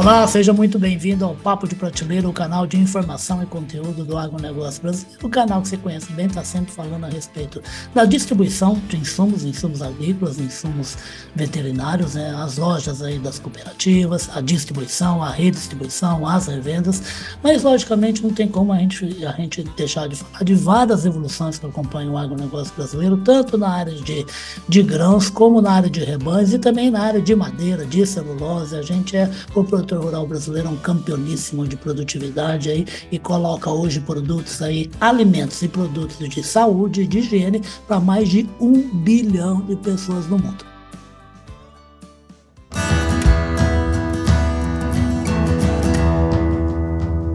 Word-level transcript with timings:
Olá, 0.00 0.26
seja 0.26 0.50
muito 0.54 0.78
bem-vindo 0.78 1.26
ao 1.26 1.34
Papo 1.34 1.68
de 1.68 1.74
Prateleira, 1.74 2.26
o 2.26 2.32
canal 2.32 2.66
de 2.66 2.78
informação 2.78 3.42
e 3.42 3.46
conteúdo 3.46 4.02
do 4.02 4.16
agronegócio 4.16 4.80
brasileiro. 4.80 5.18
O 5.22 5.28
canal 5.28 5.60
que 5.60 5.68
você 5.68 5.76
conhece 5.76 6.10
bem 6.14 6.24
está 6.24 6.42
sempre 6.42 6.72
falando 6.72 7.04
a 7.04 7.08
respeito 7.10 7.62
da 7.94 8.06
distribuição 8.06 8.80
de 8.88 8.96
insumos, 8.96 9.44
insumos 9.44 9.82
agrícolas, 9.82 10.38
insumos 10.38 10.96
veterinários, 11.36 12.14
né, 12.14 12.34
as 12.34 12.56
lojas 12.56 13.02
aí 13.02 13.18
das 13.18 13.38
cooperativas, 13.38 14.30
a 14.34 14.40
distribuição, 14.40 15.22
a 15.22 15.28
redistribuição, 15.28 16.26
as 16.26 16.46
revendas. 16.46 17.02
Mas, 17.42 17.62
logicamente, 17.62 18.22
não 18.22 18.30
tem 18.30 18.48
como 18.48 18.72
a 18.72 18.78
gente, 18.78 19.04
a 19.26 19.32
gente 19.32 19.64
deixar 19.76 20.08
de 20.08 20.16
falar 20.16 20.44
de 20.44 20.54
várias 20.54 21.04
evoluções 21.04 21.58
que 21.58 21.66
acompanham 21.66 22.14
o 22.14 22.16
agronegócio 22.16 22.72
brasileiro, 22.74 23.18
tanto 23.18 23.58
na 23.58 23.68
área 23.68 23.92
de, 23.92 24.24
de 24.66 24.82
grãos, 24.82 25.28
como 25.28 25.60
na 25.60 25.72
área 25.72 25.90
de 25.90 26.02
rebanhos 26.02 26.54
e 26.54 26.58
também 26.58 26.90
na 26.90 27.02
área 27.02 27.20
de 27.20 27.36
madeira, 27.36 27.84
de 27.84 28.06
celulose. 28.06 28.74
A 28.74 28.80
gente 28.80 29.14
é 29.14 29.30
o 29.54 29.62
produtor 29.62 29.89
produtor 29.90 30.04
rural 30.04 30.26
brasileiro 30.26 30.68
é 30.68 30.70
um 30.70 30.76
campeoníssimo 30.76 31.66
de 31.66 31.76
produtividade 31.76 32.70
aí 32.70 32.86
e 33.10 33.18
coloca 33.18 33.70
hoje 33.70 34.00
produtos 34.00 34.62
aí, 34.62 34.90
alimentos 35.00 35.60
e 35.62 35.68
produtos 35.68 36.28
de 36.28 36.42
saúde 36.42 37.02
e 37.02 37.06
de 37.06 37.18
higiene 37.18 37.62
para 37.86 37.98
mais 37.98 38.28
de 38.28 38.48
um 38.60 38.72
bilhão 39.02 39.60
de 39.62 39.76
pessoas 39.76 40.26
no 40.26 40.38
mundo. 40.38 40.64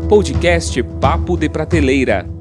Podcast 0.07 0.81
Papo 1.01 1.35
de 1.35 1.49
Prateleira 1.49 2.34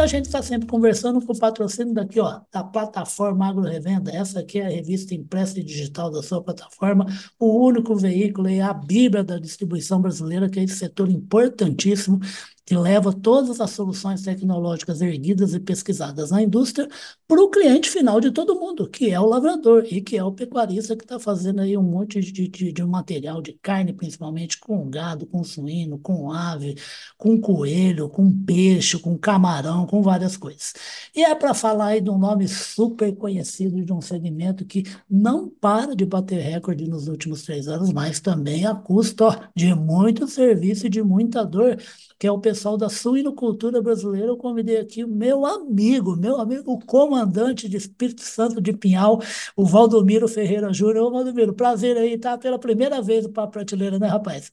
a 0.00 0.06
gente 0.06 0.26
está 0.26 0.40
sempre 0.40 0.68
conversando 0.68 1.20
com 1.20 1.32
o 1.32 1.38
patrocínio 1.38 1.92
daqui, 1.92 2.20
ó, 2.20 2.40
da 2.52 2.62
plataforma 2.62 3.48
Agro 3.48 3.62
Revenda. 3.62 4.14
Essa 4.14 4.40
aqui 4.40 4.60
é 4.60 4.66
a 4.66 4.70
revista 4.70 5.12
impressa 5.12 5.58
e 5.58 5.64
digital 5.64 6.10
da 6.10 6.22
sua 6.22 6.42
plataforma, 6.42 7.04
o 7.38 7.66
único 7.66 7.96
veículo 7.96 8.48
e 8.48 8.60
a 8.60 8.72
bíblia 8.72 9.24
da 9.24 9.38
distribuição 9.38 10.00
brasileira, 10.00 10.48
que 10.48 10.60
é 10.60 10.62
esse 10.62 10.76
setor 10.76 11.10
importantíssimo 11.10 12.20
que 12.68 12.76
leva 12.76 13.14
todas 13.14 13.62
as 13.62 13.70
soluções 13.70 14.20
tecnológicas 14.20 15.00
erguidas 15.00 15.54
e 15.54 15.58
pesquisadas 15.58 16.30
na 16.30 16.42
indústria 16.42 16.86
para 17.26 17.42
o 17.42 17.48
cliente 17.48 17.88
final 17.88 18.20
de 18.20 18.30
todo 18.30 18.60
mundo, 18.60 18.86
que 18.86 19.10
é 19.10 19.18
o 19.18 19.24
lavrador 19.24 19.86
e 19.90 20.02
que 20.02 20.18
é 20.18 20.22
o 20.22 20.32
pecuarista 20.32 20.94
que 20.94 21.02
está 21.02 21.18
fazendo 21.18 21.62
aí 21.62 21.78
um 21.78 21.82
monte 21.82 22.20
de, 22.20 22.46
de, 22.46 22.70
de, 22.70 22.84
material 22.84 23.40
de 23.40 23.54
carne, 23.54 23.94
principalmente 23.94 24.60
com 24.60 24.86
gado, 24.90 25.24
com 25.26 25.42
suíno, 25.42 25.98
com 25.98 26.30
ave, 26.30 26.76
com 27.16 27.40
coelho, 27.40 28.06
com 28.10 28.30
peixe, 28.30 28.98
com 28.98 29.16
camarão, 29.16 29.86
com 29.86 30.02
várias 30.02 30.36
coisas. 30.36 30.74
E 31.16 31.24
é 31.24 31.34
para 31.34 31.54
falar 31.54 31.86
aí 31.86 32.02
de 32.02 32.10
um 32.10 32.18
nome 32.18 32.46
super 32.46 33.16
conhecido 33.16 33.82
de 33.82 33.94
um 33.94 34.02
segmento 34.02 34.66
que 34.66 34.82
não 35.08 35.48
para 35.48 35.96
de 35.96 36.04
bater 36.04 36.40
recorde 36.42 36.86
nos 36.86 37.08
últimos 37.08 37.44
três 37.44 37.66
anos, 37.66 37.90
mas 37.94 38.20
também 38.20 38.66
a 38.66 38.74
custo 38.74 39.24
ó, 39.24 39.34
de 39.56 39.74
muito 39.74 40.28
serviço 40.28 40.86
e 40.86 40.90
de 40.90 41.02
muita 41.02 41.46
dor 41.46 41.78
que 42.18 42.26
é 42.26 42.32
o 42.32 42.38
pessoal 42.38 42.57
da 42.76 42.88
suinocultura 42.88 43.80
brasileira. 43.82 44.28
Eu 44.28 44.36
convidei 44.36 44.78
aqui 44.78 45.04
meu 45.06 45.44
amigo, 45.46 46.16
meu 46.16 46.40
amigo, 46.40 46.72
o 46.72 46.78
comandante 46.78 47.68
de 47.68 47.76
Espírito 47.76 48.22
Santo 48.22 48.60
de 48.60 48.72
Pinhal, 48.72 49.20
o 49.56 49.64
Valdomiro 49.64 50.26
Ferreira 50.28 50.72
Júnior. 50.72 51.06
Ô, 51.06 51.10
Valdomiro, 51.10 51.54
prazer 51.54 51.96
aí, 51.96 52.18
tá? 52.18 52.36
Pela 52.38 52.58
primeira 52.58 53.00
vez 53.02 53.24
o 53.24 53.32
Papo 53.32 53.52
Prateleira, 53.52 53.98
né, 53.98 54.08
rapaz? 54.08 54.52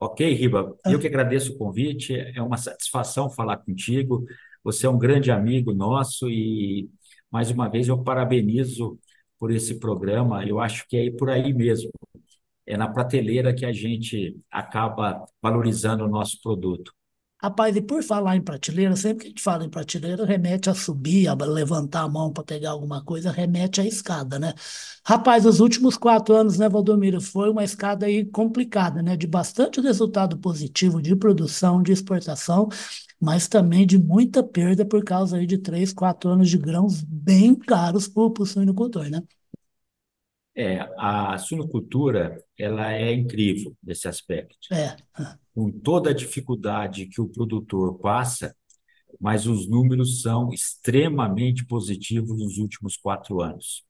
Ok, 0.00 0.32
Riba, 0.32 0.76
eu 0.86 0.98
que 1.00 1.08
agradeço 1.08 1.52
o 1.54 1.58
convite, 1.58 2.14
é 2.14 2.40
uma 2.40 2.56
satisfação 2.56 3.28
falar 3.28 3.56
contigo. 3.58 4.24
Você 4.62 4.86
é 4.86 4.88
um 4.88 4.98
grande 4.98 5.30
amigo 5.30 5.72
nosso 5.74 6.30
e, 6.30 6.88
mais 7.30 7.50
uma 7.50 7.68
vez, 7.68 7.88
eu 7.88 8.02
parabenizo 8.02 8.98
por 9.38 9.50
esse 9.50 9.78
programa. 9.78 10.44
Eu 10.46 10.60
acho 10.60 10.86
que 10.88 10.96
é 10.96 11.10
por 11.10 11.30
aí 11.30 11.52
mesmo 11.52 11.90
é 12.68 12.76
na 12.76 12.86
prateleira 12.86 13.54
que 13.54 13.64
a 13.64 13.72
gente 13.72 14.38
acaba 14.50 15.24
valorizando 15.42 16.04
o 16.04 16.08
nosso 16.08 16.40
produto. 16.42 16.92
Rapaz, 17.40 17.76
e 17.76 17.80
por 17.80 18.02
falar 18.02 18.36
em 18.36 18.42
prateleira, 18.42 18.96
sempre 18.96 19.20
que 19.20 19.26
a 19.26 19.30
gente 19.30 19.42
fala 19.42 19.64
em 19.64 19.70
prateleira, 19.70 20.26
remete 20.26 20.68
a 20.68 20.74
subir, 20.74 21.28
a 21.28 21.34
levantar 21.34 22.02
a 22.02 22.08
mão 22.08 22.32
para 22.32 22.42
pegar 22.42 22.70
alguma 22.72 23.02
coisa, 23.04 23.30
remete 23.30 23.80
à 23.80 23.86
escada, 23.86 24.40
né? 24.40 24.52
Rapaz, 25.06 25.46
os 25.46 25.60
últimos 25.60 25.96
quatro 25.96 26.34
anos, 26.34 26.58
né, 26.58 26.68
Valdomiro, 26.68 27.20
foi 27.20 27.48
uma 27.48 27.62
escada 27.62 28.06
aí 28.06 28.24
complicada, 28.24 29.00
né? 29.02 29.16
De 29.16 29.26
bastante 29.26 29.80
resultado 29.80 30.36
positivo 30.36 31.00
de 31.00 31.14
produção, 31.14 31.80
de 31.80 31.92
exportação, 31.92 32.68
mas 33.20 33.46
também 33.48 33.86
de 33.86 33.98
muita 33.98 34.42
perda 34.42 34.84
por 34.84 35.04
causa 35.04 35.36
aí 35.36 35.46
de 35.46 35.58
três, 35.58 35.92
quatro 35.92 36.30
anos 36.30 36.50
de 36.50 36.58
grãos 36.58 37.02
bem 37.02 37.54
caros 37.54 38.08
para 38.08 38.42
o 38.42 38.46
suinocultor, 38.46 39.08
né? 39.08 39.22
É, 40.60 40.80
a 40.98 41.38
suinocultura 41.38 42.42
ela 42.58 42.92
é 42.92 43.12
incrível 43.12 43.76
nesse 43.80 44.08
aspecto. 44.08 44.56
É. 44.72 44.96
Com 45.54 45.70
toda 45.70 46.10
a 46.10 46.12
dificuldade 46.12 47.06
que 47.06 47.20
o 47.20 47.28
produtor 47.28 47.96
passa, 48.00 48.56
mas 49.20 49.46
os 49.46 49.68
números 49.68 50.20
são 50.20 50.52
extremamente 50.52 51.64
positivos 51.64 52.36
nos 52.40 52.58
últimos 52.58 52.96
quatro 52.96 53.40
anos. 53.40 53.84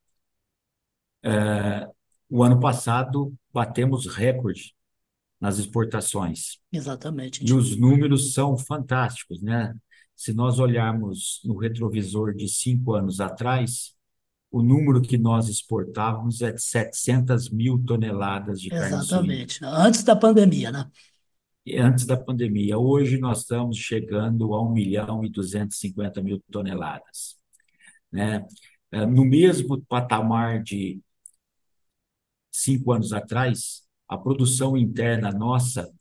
É, 1.22 1.88
o 2.28 2.42
ano 2.42 2.60
passado 2.60 3.34
batemos 3.50 4.06
recorde 4.06 4.74
nas 5.40 5.58
exportações. 5.58 6.58
Exatamente. 6.70 7.42
E 7.42 7.54
os 7.54 7.78
números 7.78 8.34
são 8.34 8.58
fantásticos, 8.58 9.40
né? 9.40 9.74
Se 10.14 10.34
nós 10.34 10.58
olharmos 10.58 11.40
no 11.44 11.56
retrovisor 11.56 12.34
de 12.34 12.46
cinco 12.46 12.92
anos 12.92 13.20
atrás, 13.20 13.94
o 14.50 14.62
número 14.62 15.02
que 15.02 15.18
nós 15.18 15.48
exportávamos 15.48 16.40
é 16.40 16.52
de 16.52 16.62
700 16.62 17.50
mil 17.50 17.78
toneladas 17.84 18.60
de 18.60 18.70
carne 18.70 18.96
Exatamente, 18.96 19.64
antes 19.64 20.02
da 20.02 20.16
pandemia, 20.16 20.72
né? 20.72 20.90
Antes 21.76 22.06
da 22.06 22.16
pandemia. 22.16 22.78
Hoje 22.78 23.18
nós 23.18 23.40
estamos 23.40 23.76
chegando 23.76 24.54
a 24.54 24.62
1 24.62 24.72
milhão 24.72 25.22
e 25.22 25.28
250 25.28 26.22
mil 26.22 26.42
toneladas. 26.50 27.36
Né? 28.10 28.46
É, 28.90 29.04
no 29.04 29.22
mesmo 29.22 29.84
patamar 29.84 30.62
de 30.62 30.98
cinco 32.50 32.92
anos 32.92 33.12
atrás, 33.12 33.82
a 34.08 34.16
produção 34.16 34.78
interna 34.78 35.30
nossa 35.30 35.92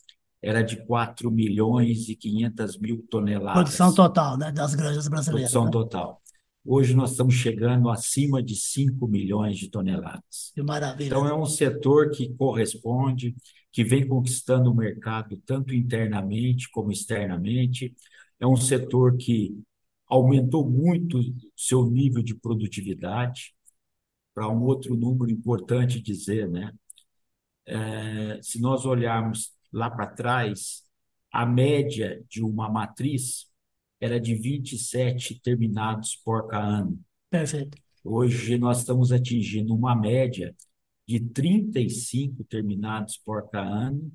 era 0.42 0.62
de 0.62 0.78
4 0.86 1.30
milhões 1.30 2.08
e 2.08 2.16
500 2.16 2.78
mil 2.78 3.06
toneladas. 3.10 3.64
Produção 3.64 3.94
total, 3.94 4.38
né, 4.38 4.54
das 4.54 4.74
granjas 4.74 5.10
brasileiras. 5.10 5.52
Produção 5.52 5.66
né? 5.66 5.72
total. 5.72 6.22
Hoje 6.70 6.94
nós 6.94 7.12
estamos 7.12 7.36
chegando 7.36 7.90
acima 7.90 8.44
de 8.44 8.54
5 8.54 9.08
milhões 9.08 9.58
de 9.58 9.70
toneladas. 9.70 10.52
Que 10.54 10.62
maravilha. 10.62 11.08
Então, 11.08 11.26
é 11.26 11.34
um 11.34 11.46
setor 11.46 12.12
que 12.12 12.34
corresponde, 12.34 13.34
que 13.72 13.86
vem 13.86 14.06
conquistando 14.06 14.70
o 14.70 14.76
mercado 14.76 15.38
tanto 15.46 15.74
internamente 15.74 16.70
como 16.70 16.92
externamente. 16.92 17.96
É 18.38 18.46
um 18.46 18.58
setor 18.58 19.16
que 19.16 19.58
aumentou 20.08 20.70
muito 20.70 21.22
seu 21.56 21.90
nível 21.90 22.22
de 22.22 22.36
produtividade. 22.36 23.54
Para 24.36 24.50
um 24.50 24.62
outro 24.64 24.94
número 24.98 25.32
importante 25.32 26.02
dizer, 26.02 26.50
né? 26.50 26.74
É, 27.66 28.42
se 28.42 28.60
nós 28.60 28.86
olharmos 28.86 29.54
lá 29.72 29.90
para 29.90 30.08
trás, 30.08 30.84
a 31.32 31.46
média 31.46 32.22
de 32.30 32.44
uma 32.44 32.70
matriz 32.70 33.48
era 34.00 34.20
de 34.20 34.36
27 34.36 35.40
terminados 35.42 36.16
por 36.24 36.54
ano. 36.54 37.00
Perfeito. 37.30 37.78
Hoje 38.04 38.58
nós 38.58 38.80
estamos 38.80 39.12
atingindo 39.12 39.74
uma 39.76 39.96
média 39.96 40.56
de 41.08 41.20
35 41.20 42.44
terminados 42.44 43.18
por 43.18 43.50
ano 43.54 44.12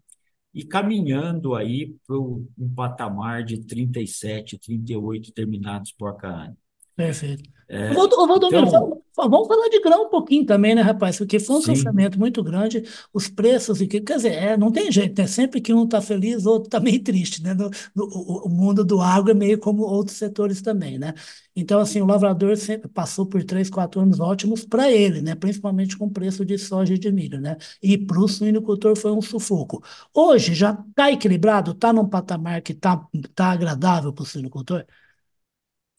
e 0.55 0.65
caminhando 0.65 1.55
aí 1.55 1.97
para 2.07 2.19
um 2.19 2.47
patamar 2.75 3.43
de 3.43 3.65
37, 3.65 4.59
38 4.59 5.33
terminados 5.33 5.93
por 5.93 6.17
ano. 6.25 6.57
Perfeito. 6.95 7.51
É, 7.69 7.93
Valdomiro, 7.95 8.67
então, 8.67 9.02
vamos 9.17 9.49
falar 9.49 9.69
de 9.69 9.81
grão 9.81 10.07
um 10.07 10.09
pouquinho 10.09 10.47
também, 10.47 10.75
né, 10.75 10.83
rapaz? 10.83 11.19
Porque 11.19 11.39
foi 11.39 11.57
um 11.57 11.61
sim. 11.61 11.75
sofrimento 11.77 12.19
muito 12.19 12.43
grande, 12.43 12.83
os 13.13 13.29
preços, 13.29 13.81
e 13.81 13.87
que, 13.87 14.01
quer 14.01 14.17
dizer, 14.17 14.33
é, 14.33 14.57
não 14.57 14.73
tem 14.73 14.91
jeito, 14.91 15.21
né? 15.21 15.27
Sempre 15.27 15.61
que 15.61 15.73
um 15.75 15.85
está 15.85 16.01
feliz, 16.01 16.47
o 16.47 16.51
outro 16.51 16.69
está 16.69 16.79
meio 16.81 17.03
triste, 17.03 17.43
né? 17.43 17.55
No, 17.55 17.71
no, 17.95 18.05
o 18.47 18.49
mundo 18.49 18.85
do 18.85 19.01
agro 19.01 19.31
é 19.31 19.35
meio 19.35 19.59
como 19.59 19.83
outros 19.83 20.17
setores 20.17 20.63
também, 20.63 20.99
né? 20.99 21.15
Então, 21.55 21.81
assim, 21.81 22.01
o 22.01 22.07
lavrador 22.07 22.57
sempre 22.57 22.89
passou 22.89 23.27
por 23.27 23.45
três, 23.45 23.69
quatro 23.69 24.01
anos 24.01 24.19
ótimos 24.21 24.65
para 24.65 24.91
ele, 24.91 25.21
né? 25.21 25.35
Principalmente 25.35 25.97
com 25.97 26.07
o 26.07 26.11
preço 26.11 26.45
de 26.45 26.57
soja 26.59 26.95
e 26.95 26.99
de 26.99 27.13
milho, 27.13 27.41
né? 27.41 27.57
E 27.83 27.99
para 27.99 28.19
o 28.21 28.27
suinocultor 28.29 28.97
foi 28.97 29.13
um 29.13 29.21
sufoco. 29.21 29.83
Hoje 30.15 30.55
já 30.55 30.73
está 30.73 31.11
equilibrado, 31.13 31.73
está 31.73 31.93
num 31.93 32.09
patamar 32.09 32.63
que 32.63 32.73
está 32.73 33.07
tá 33.35 33.51
agradável 33.53 34.13
para 34.13 34.23
o 34.23 34.27
suinocultor? 34.27 34.85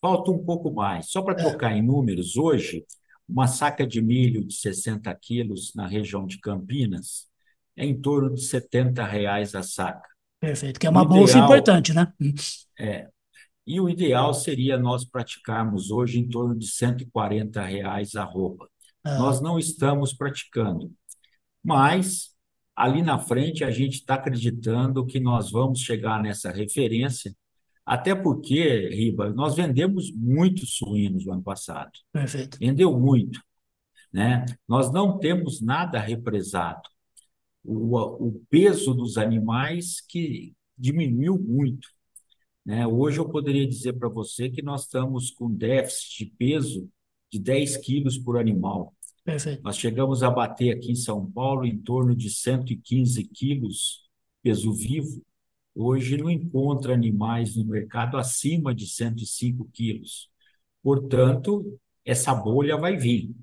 Falta 0.02 0.32
um 0.32 0.44
pouco 0.44 0.72
mais. 0.72 1.10
Só 1.10 1.22
para 1.22 1.36
tocar 1.36 1.76
em 1.76 1.82
números, 1.82 2.36
hoje, 2.36 2.86
uma 3.28 3.48
saca 3.48 3.86
de 3.86 4.02
milho 4.02 4.46
de 4.46 4.54
60 4.56 5.14
quilos 5.16 5.74
na 5.76 5.88
região 5.88 6.26
de 6.26 6.40
Campinas 6.40 7.28
é 7.76 7.86
em 7.86 8.00
torno 8.00 8.34
de 8.34 8.42
70 8.42 9.04
reais 9.04 9.56
a 9.56 9.64
saca. 9.64 10.08
Perfeito, 10.40 10.80
que 10.80 10.86
é 10.86 10.90
uma 10.90 11.04
o 11.04 11.08
bolsa 11.08 11.38
ideal, 11.38 11.46
importante, 11.46 11.94
né? 11.94 12.14
É. 12.78 13.08
E 13.66 13.80
o 13.80 13.90
ideal 13.90 14.34
seria 14.34 14.78
nós 14.78 15.06
praticarmos 15.06 15.90
hoje 15.90 16.20
em 16.20 16.28
torno 16.28 16.58
de 16.58 16.68
140 16.68 17.62
reais 17.62 18.16
a 18.16 18.24
roupa. 18.24 18.70
Ah. 19.04 19.18
Nós 19.18 19.42
não 19.42 19.58
estamos 19.58 20.14
praticando, 20.14 20.92
mas 21.64 22.34
ali 22.76 23.02
na 23.02 23.18
frente 23.18 23.64
a 23.64 23.72
gente 23.72 23.96
está 23.96 24.16
acreditando 24.16 25.06
que 25.06 25.20
nós 25.20 25.52
vamos 25.52 25.80
chegar 25.80 26.22
nessa 26.22 26.52
referência, 26.52 27.34
até 27.86 28.16
porque, 28.16 28.90
Riba, 28.90 29.32
nós 29.32 29.56
vendemos 29.56 30.12
muitos 30.12 30.76
suínos 30.76 31.26
no 31.26 31.34
ano 31.34 31.44
passado. 31.44 31.92
Perfeito. 32.12 32.58
Vendeu 32.58 32.98
muito. 32.98 33.42
Né? 34.12 34.46
Nós 34.68 34.92
não 34.92 35.20
temos 35.20 35.62
nada 35.62 36.00
represado. 36.00 36.82
O, 37.64 38.28
o 38.28 38.46
peso 38.50 38.94
dos 38.94 39.18
animais 39.18 40.02
que 40.02 40.54
diminuiu 40.78 41.38
muito. 41.38 41.88
Né? 42.66 42.88
Hoje 42.88 43.20
eu 43.20 43.30
poderia 43.30 43.68
dizer 43.68 43.94
para 43.94 44.10
você 44.10 44.50
que 44.50 44.62
nós 44.62 44.84
estamos 44.84 45.32
com 45.32 45.54
déficit 45.54 46.26
de 46.26 46.32
peso 46.38 46.90
de 47.32 47.40
10 47.40 47.78
quilos 47.78 48.18
por 48.18 48.38
animal. 48.38 48.94
Perfeito. 49.24 49.64
Nós 49.64 49.78
chegamos 49.78 50.22
a 50.24 50.30
bater 50.30 50.76
aqui 50.76 50.92
em 50.92 50.96
São 50.96 51.30
Paulo 51.32 51.66
em 51.66 51.78
torno 51.78 52.16
de 52.16 52.30
115 52.30 53.24
quilos 53.30 54.04
peso 54.44 54.74
vivo. 54.74 55.24
Hoje 55.76 56.18
não 56.18 56.30
encontra 56.30 56.94
animais 56.94 57.56
no 57.56 57.66
mercado 57.66 58.18
acima 58.18 58.74
de 58.76 58.88
105 58.88 59.68
quilos. 59.74 60.30
Portanto, 60.82 61.80
essa 62.06 62.34
bolha 62.34 62.78
vai 62.78 62.98
vir. 62.98 63.34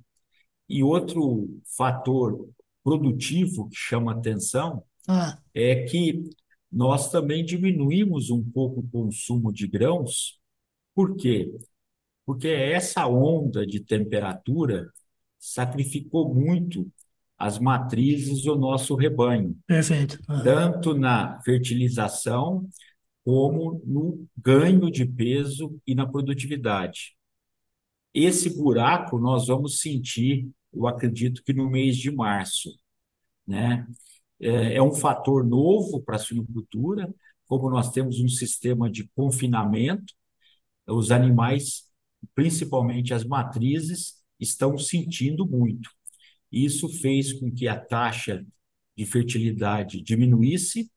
E 0.68 0.82
outro 0.82 1.48
fator 1.76 2.48
produtivo 2.84 3.68
que 3.68 3.76
chama 3.76 4.12
atenção 4.12 4.84
Ah, 5.08 5.38
é 5.54 5.84
que 5.84 6.22
nós 6.70 7.10
também 7.10 7.44
diminuímos 7.44 8.30
um 8.30 8.42
pouco 8.42 8.80
o 8.80 8.88
consumo 8.88 9.52
de 9.52 9.66
grãos. 9.66 10.38
Por 10.94 11.16
quê? 11.16 11.52
Porque 12.24 12.48
essa 12.48 13.06
onda 13.06 13.66
de 13.66 13.80
temperatura 13.80 14.90
sacrificou 15.38 16.32
muito 16.34 16.90
as 17.40 17.58
matrizes 17.58 18.42
do 18.42 18.54
nosso 18.54 18.94
rebanho, 18.94 19.56
perfeito. 19.66 20.20
Ah, 20.28 20.42
tanto 20.42 20.92
na 20.92 21.40
fertilização 21.40 22.68
como 23.24 23.82
no 23.86 24.26
ganho 24.36 24.90
de 24.90 25.06
peso 25.06 25.80
e 25.86 25.94
na 25.94 26.06
produtividade. 26.06 27.16
Esse 28.12 28.54
buraco 28.54 29.18
nós 29.18 29.46
vamos 29.46 29.80
sentir, 29.80 30.50
eu 30.70 30.86
acredito 30.86 31.42
que 31.42 31.54
no 31.54 31.70
mês 31.70 31.96
de 31.96 32.10
março, 32.10 32.68
né? 33.46 33.86
É, 34.38 34.76
é 34.76 34.82
um 34.82 34.92
fator 34.92 35.42
novo 35.44 36.02
para 36.02 36.16
a 36.16 36.18
suinocultura, 36.18 37.12
como 37.46 37.70
nós 37.70 37.90
temos 37.90 38.20
um 38.20 38.28
sistema 38.28 38.90
de 38.90 39.08
confinamento, 39.14 40.12
os 40.86 41.10
animais, 41.10 41.84
principalmente 42.34 43.14
as 43.14 43.24
matrizes, 43.24 44.16
estão 44.38 44.76
sentindo 44.76 45.46
muito. 45.46 45.90
Isso 46.50 46.88
fez 46.88 47.32
com 47.32 47.50
que 47.50 47.68
a 47.68 47.78
taxa 47.78 48.44
de 48.96 49.06
fertilidade 49.06 50.02
diminuísse 50.02 50.90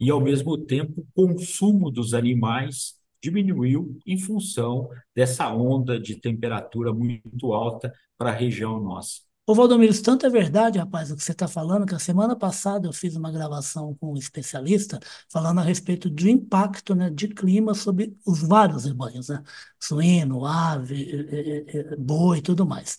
e, 0.00 0.10
ao 0.10 0.20
mesmo 0.20 0.56
tempo, 0.58 1.00
o 1.00 1.06
consumo 1.14 1.90
dos 1.90 2.14
animais 2.14 2.94
diminuiu 3.22 3.98
em 4.06 4.18
função 4.18 4.88
dessa 5.14 5.52
onda 5.52 5.98
de 5.98 6.16
temperatura 6.16 6.92
muito 6.92 7.52
alta 7.52 7.92
para 8.16 8.30
a 8.30 8.34
região 8.34 8.80
nossa. 8.80 9.28
Ô, 9.46 9.54
Valdomiro, 9.54 9.94
tanto 10.02 10.26
é 10.26 10.28
verdade, 10.28 10.78
rapaz, 10.78 11.10
o 11.10 11.16
que 11.16 11.24
você 11.24 11.32
está 11.32 11.48
falando, 11.48 11.86
que 11.86 11.94
a 11.94 11.98
semana 11.98 12.36
passada 12.36 12.86
eu 12.86 12.92
fiz 12.92 13.16
uma 13.16 13.32
gravação 13.32 13.94
com 13.94 14.12
um 14.12 14.16
especialista 14.16 15.00
falando 15.26 15.60
a 15.60 15.62
respeito 15.62 16.10
do 16.10 16.28
impacto, 16.28 16.94
né, 16.94 17.08
de 17.08 17.28
clima 17.28 17.72
sobre 17.72 18.14
os 18.26 18.42
vários 18.42 18.84
rebanhos, 18.84 19.30
né? 19.30 19.42
Suíno, 19.80 20.44
ave, 20.44 21.10
eh, 21.10 21.64
eh, 21.66 21.92
eh, 21.92 21.96
boi 21.96 22.38
e 22.38 22.42
tudo 22.42 22.66
mais. 22.66 22.98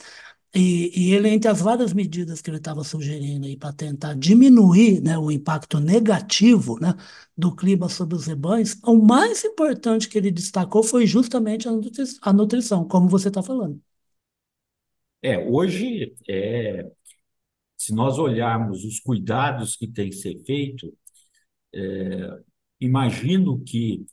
E, 0.54 0.92
e 1.10 1.14
ele, 1.14 1.30
entre 1.30 1.48
as 1.50 1.62
várias 1.62 1.94
medidas 1.94 2.42
que 2.42 2.50
ele 2.50 2.58
estava 2.58 2.84
sugerindo 2.84 3.48
para 3.60 3.72
tentar 3.74 4.16
diminuir, 4.16 5.00
né, 5.02 5.18
o 5.18 5.30
impacto 5.32 5.80
negativo, 5.80 6.80
né, 6.80 6.96
do 7.38 7.56
clima 7.56 7.88
sobre 7.88 8.16
os 8.16 8.26
rebanhos, 8.26 8.76
o 8.84 8.96
mais 8.98 9.44
importante 9.46 10.10
que 10.10 10.18
ele 10.18 10.32
destacou 10.32 10.82
foi 10.84 11.06
justamente 11.06 11.68
a 11.68 11.72
nutri- 11.72 12.04
a 12.22 12.34
nutrição, 12.34 12.84
como 12.88 13.08
você 13.08 13.28
está 13.28 13.44
falando. 13.44 13.80
É, 15.22 15.38
hoje, 15.38 16.16
é, 16.30 16.90
se 17.78 17.94
nós 17.94 18.20
olharmos 18.20 18.86
os 18.86 19.00
cuidados 19.00 19.76
que 19.76 19.88
têm 19.88 20.10
que 20.12 20.18
ser 20.18 20.38
feito, 20.46 20.94
é, 21.74 22.42
imagino 22.82 23.64
que 23.64 24.06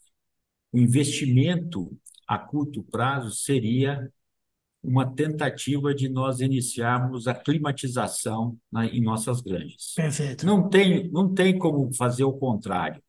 o 0.72 0.78
investimento 0.78 1.96
a 2.28 2.38
curto 2.38 2.82
prazo 2.84 3.32
seria 3.32 4.12
uma 4.86 5.04
tentativa 5.04 5.92
de 5.92 6.08
nós 6.08 6.40
iniciarmos 6.40 7.26
a 7.26 7.34
climatização 7.34 8.56
na, 8.70 8.86
em 8.86 9.02
nossas 9.02 9.40
granjas. 9.40 9.92
Perfeito. 9.96 10.46
Não 10.46 10.68
tem, 10.68 11.10
não 11.10 11.34
tem 11.34 11.58
como 11.58 11.92
fazer 11.92 12.24
o 12.24 12.32
contrário. 12.32 13.02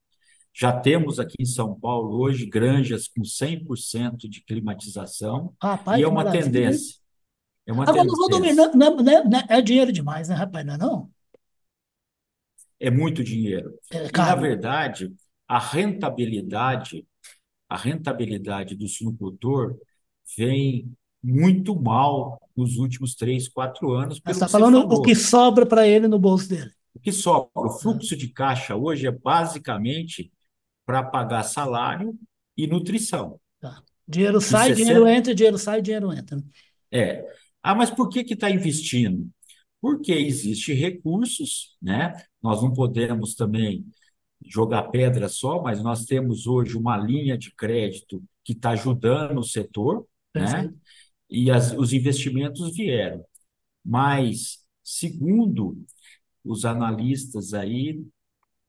Já 0.53 0.71
temos 0.71 1.19
aqui 1.19 1.35
em 1.39 1.45
São 1.45 1.79
Paulo 1.79 2.19
hoje 2.19 2.47
granjas 2.47 3.07
com 3.07 3.21
100% 3.21 4.27
de 4.27 4.44
climatização 4.44 5.53
Rapaz, 5.62 6.00
e 6.00 6.03
é 6.03 6.07
uma 6.07 6.24
maravilha, 6.24 6.44
tendência. 6.45 6.95
É 7.68 7.71
uma 7.71 7.83
Agora, 7.83 8.07
tendência. 8.07 8.56
não, 8.56 8.74
não, 8.74 8.97
não, 8.97 9.24
não, 9.29 9.44
é 9.47 9.62
dinheiro 9.62 9.91
demais, 9.91 10.29
né, 10.29 10.35
rapaz? 10.35 10.65
Não 10.65 10.74
é 10.74 10.77
não? 10.77 11.12
É 12.79 12.89
muito 12.89 13.24
dinheiro. 13.24 13.77
É 13.91 14.07
E, 14.07 14.12
na 14.12 14.35
verdade, 14.35 15.13
a 15.47 15.59
rentabilidade, 15.59 17.06
a 17.69 17.77
rentabilidade 17.77 18.75
do 18.75 18.88
suinocultor 18.88 19.77
vem 20.35 20.91
muito 21.23 21.75
mal 21.79 22.39
nos 22.55 22.77
últimos 22.77 23.15
três, 23.15 23.47
quatro 23.47 23.91
anos, 23.91 24.19
Você 24.19 24.31
está 24.31 24.47
falando 24.47 24.77
o 24.77 24.81
falou. 24.81 25.01
que 25.01 25.15
sobra 25.15 25.65
para 25.65 25.87
ele 25.87 26.07
no 26.07 26.17
bolso 26.19 26.49
dele. 26.49 26.71
O 26.93 26.99
que 26.99 27.11
sobra? 27.11 27.49
O 27.55 27.69
fluxo 27.69 28.15
de 28.15 28.29
caixa 28.29 28.75
hoje 28.75 29.05
é 29.05 29.11
basicamente 29.11 30.31
para 30.85 31.03
pagar 31.03 31.43
salário 31.43 32.17
e 32.55 32.65
nutrição. 32.65 33.39
tá. 33.59 33.83
Dinheiro 34.07 34.39
sai, 34.39 34.73
dinheiro 34.73 35.01
60, 35.01 35.17
entra, 35.17 35.35
dinheiro 35.35 35.57
sai, 35.57 35.81
dinheiro 35.81 36.13
entra. 36.13 36.37
né? 36.37 36.43
é. 36.91 37.25
Ah, 37.61 37.75
mas 37.75 37.89
por 37.89 38.07
que 38.07 38.23
que 38.23 38.33
está 38.33 38.49
investindo? 38.49 39.27
Porque 39.81 40.13
existem 40.13 40.73
recursos, 40.73 41.75
né? 41.81 42.13
Nós 42.41 42.63
não 42.63 42.71
podemos 42.71 43.35
também 43.35 43.85
jogar 44.45 44.83
pedra 44.83 45.27
só, 45.27 45.61
mas 45.61 45.83
nós 45.83 46.05
temos 46.05 46.47
hoje 46.47 46.77
uma 46.77 46.95
linha 46.95 47.37
de 47.37 47.53
crédito 47.53 48.23
que 48.43 48.53
está 48.53 48.69
ajudando 48.69 49.39
o 49.39 49.43
setor, 49.43 50.07
né? 50.33 50.73
E 51.29 51.51
as, 51.51 51.74
os 51.74 51.94
investimentos 51.94 52.75
vieram. 52.75 53.24
Mas, 53.83 54.59
segundo 54.83 55.77
os 56.44 56.65
analistas 56.65 57.53
aí, 57.53 58.01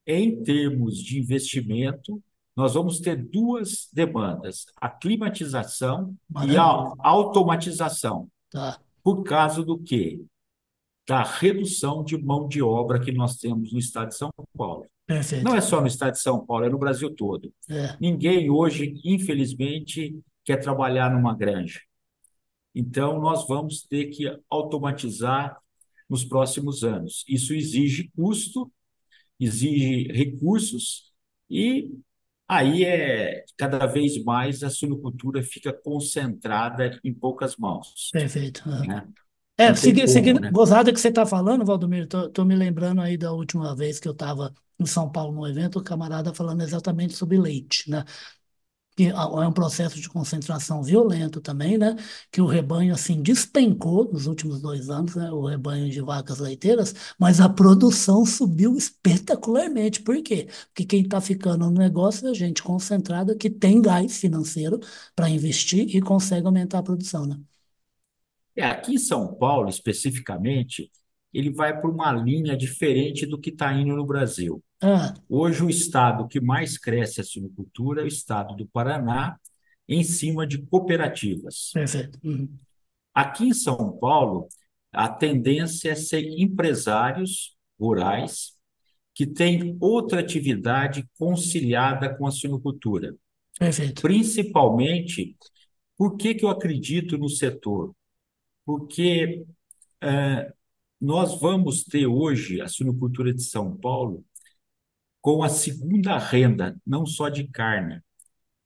em 0.06 0.42
termos 0.42 0.98
de 0.98 1.18
investimento, 1.18 2.22
nós 2.56 2.74
vamos 2.74 2.98
ter 2.98 3.16
duas 3.16 3.88
demandas: 3.92 4.66
a 4.80 4.88
climatização 4.88 6.16
e 6.46 6.56
a 6.56 6.64
Maravilha. 6.64 6.94
automatização. 6.98 8.28
Tá. 8.50 8.80
Por 9.02 9.22
causa 9.22 9.62
do 9.62 9.78
quê? 9.78 10.20
Da 11.06 11.22
redução 11.22 12.02
de 12.02 12.18
mão 12.18 12.48
de 12.48 12.60
obra 12.60 13.00
que 13.00 13.12
nós 13.12 13.36
temos 13.36 13.72
no 13.72 13.78
estado 13.78 14.08
de 14.08 14.16
São 14.16 14.30
Paulo. 14.56 14.82
Não 15.08 15.16
Perfeito. 15.16 15.54
é 15.54 15.60
só 15.60 15.80
no 15.80 15.86
estado 15.86 16.12
de 16.12 16.20
São 16.20 16.44
Paulo, 16.44 16.66
é 16.66 16.68
no 16.68 16.78
Brasil 16.78 17.14
todo. 17.14 17.52
É. 17.70 17.96
Ninguém 17.98 18.50
hoje, 18.50 19.00
infelizmente, 19.04 20.18
quer 20.44 20.58
trabalhar 20.58 21.10
numa 21.10 21.34
granja. 21.34 21.80
Então, 22.78 23.20
nós 23.20 23.46
vamos 23.48 23.82
ter 23.82 24.06
que 24.06 24.24
automatizar 24.50 25.58
nos 26.08 26.24
próximos 26.24 26.84
anos. 26.84 27.24
Isso 27.28 27.54
exige 27.54 28.10
custo, 28.16 28.70
exige 29.40 30.04
recursos, 30.12 31.12
e 31.50 31.90
aí 32.48 32.84
é 32.84 33.44
cada 33.56 33.86
vez 33.86 34.22
mais 34.24 34.62
a 34.62 34.70
suinocultura 34.70 35.42
fica 35.42 35.72
concentrada 35.72 36.98
em 37.04 37.12
poucas 37.14 37.56
mãos, 37.56 38.10
Perfeito. 38.12 38.62
Né? 38.66 39.06
É, 39.60 39.74
tem 39.74 39.94
segui- 39.94 40.02
como, 40.02 40.08
seguindo, 40.08 40.40
né? 40.40 40.52
gozada 40.52 40.92
que 40.92 41.00
você 41.00 41.08
está 41.08 41.26
falando, 41.26 41.64
Valdomiro, 41.64 42.06
tô, 42.06 42.30
tô 42.30 42.44
me 42.44 42.54
lembrando 42.54 43.00
aí 43.00 43.16
da 43.18 43.32
última 43.32 43.74
vez 43.74 43.98
que 43.98 44.06
eu 44.08 44.12
estava 44.12 44.54
em 44.78 44.86
São 44.86 45.10
Paulo 45.10 45.34
num 45.34 45.46
evento, 45.46 45.80
o 45.80 45.82
camarada 45.84 46.32
falando 46.32 46.62
exatamente 46.62 47.14
sobre 47.14 47.38
leite, 47.38 47.90
né? 47.90 48.04
Que 48.98 49.06
é 49.06 49.14
um 49.48 49.52
processo 49.52 50.00
de 50.00 50.08
concentração 50.08 50.82
violento 50.82 51.40
também, 51.40 51.78
né? 51.78 51.94
Que 52.32 52.40
o 52.40 52.46
rebanho, 52.46 52.92
assim, 52.92 53.22
despencou 53.22 54.12
nos 54.12 54.26
últimos 54.26 54.60
dois 54.60 54.90
anos, 54.90 55.14
né? 55.14 55.30
O 55.30 55.46
rebanho 55.46 55.88
de 55.88 56.00
vacas 56.00 56.40
leiteiras, 56.40 56.94
mas 57.18 57.40
a 57.40 57.48
produção 57.48 58.26
subiu 58.26 58.76
espetacularmente. 58.76 60.02
Por 60.02 60.20
quê? 60.22 60.48
Porque 60.68 60.84
quem 60.84 61.02
está 61.02 61.20
ficando 61.20 61.66
no 61.70 61.78
negócio 61.78 62.28
é 62.28 62.34
gente 62.34 62.60
concentrada 62.62 63.36
que 63.36 63.48
tem 63.48 63.80
gás 63.80 64.18
financeiro 64.18 64.80
para 65.14 65.30
investir 65.30 65.94
e 65.94 66.00
consegue 66.00 66.46
aumentar 66.46 66.78
a 66.80 66.82
produção, 66.82 67.24
né? 67.26 67.38
É, 68.56 68.64
aqui 68.64 68.94
em 68.94 68.98
São 68.98 69.34
Paulo, 69.34 69.68
especificamente, 69.68 70.90
ele 71.32 71.50
vai 71.52 71.80
por 71.80 71.90
uma 71.90 72.12
linha 72.12 72.56
diferente 72.56 73.24
do 73.26 73.38
que 73.40 73.50
está 73.50 73.72
indo 73.72 73.94
no 73.94 74.04
Brasil. 74.06 74.62
Ah, 74.80 75.14
Hoje, 75.28 75.64
o 75.64 75.70
estado 75.70 76.28
que 76.28 76.40
mais 76.40 76.78
cresce 76.78 77.20
a 77.20 77.24
suinocultura 77.24 78.02
é 78.02 78.04
o 78.04 78.08
estado 78.08 78.54
do 78.54 78.66
Paraná, 78.66 79.38
em 79.88 80.04
cima 80.04 80.46
de 80.46 80.58
cooperativas. 80.58 81.70
perfeito. 81.72 82.18
Uhum. 82.22 82.48
Aqui 83.14 83.48
em 83.48 83.54
São 83.54 83.98
Paulo, 83.98 84.48
a 84.92 85.08
tendência 85.08 85.90
é 85.90 85.94
ser 85.94 86.22
empresários 86.38 87.56
rurais 87.78 88.52
que 89.14 89.26
tem 89.26 89.76
outra 89.80 90.20
atividade 90.20 91.08
conciliada 91.18 92.14
com 92.14 92.26
a 92.26 92.30
suinocultura. 92.30 93.16
Perfeito. 93.58 94.02
Principalmente, 94.02 95.36
por 95.96 96.16
que, 96.16 96.34
que 96.34 96.44
eu 96.44 96.48
acredito 96.48 97.18
no 97.18 97.28
setor? 97.28 97.92
Porque 98.64 99.44
é, 100.00 100.52
nós 101.00 101.40
vamos 101.40 101.82
ter 101.82 102.06
hoje 102.06 102.60
a 102.60 102.68
suinocultura 102.68 103.34
de 103.34 103.42
São 103.42 103.76
Paulo 103.76 104.24
com 105.28 105.42
a 105.42 105.50
segunda 105.50 106.16
renda, 106.16 106.74
não 106.86 107.04
só 107.04 107.28
de 107.28 107.46
carne, 107.48 108.00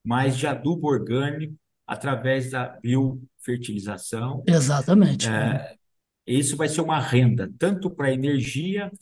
mas 0.04 0.38
de 0.38 0.46
adubo 0.46 0.86
orgânico 0.86 1.56
através 1.84 2.52
da 2.52 2.78
biofertilização. 2.80 4.44
Exatamente. 4.46 5.28
É, 5.28 5.74
isso 6.24 6.56
vai 6.56 6.68
ser 6.68 6.80
uma 6.80 7.00
renda, 7.00 7.50
tanto 7.58 7.90
para 7.90 8.12
energia 8.12 8.92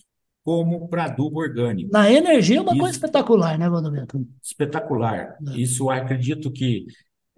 como 0.43 0.89
para 0.89 1.05
adubo 1.05 1.39
orgânico. 1.39 1.93
Na 1.93 2.11
energia 2.11 2.57
é 2.57 2.61
uma 2.63 2.73
isso, 2.73 2.81
coisa 2.81 2.97
espetacular, 2.97 3.59
né, 3.59 3.69
Valdomiro? 3.69 4.07
Espetacular. 4.43 5.37
É. 5.49 5.61
Isso 5.61 5.91
acredito 5.91 6.51
que 6.51 6.87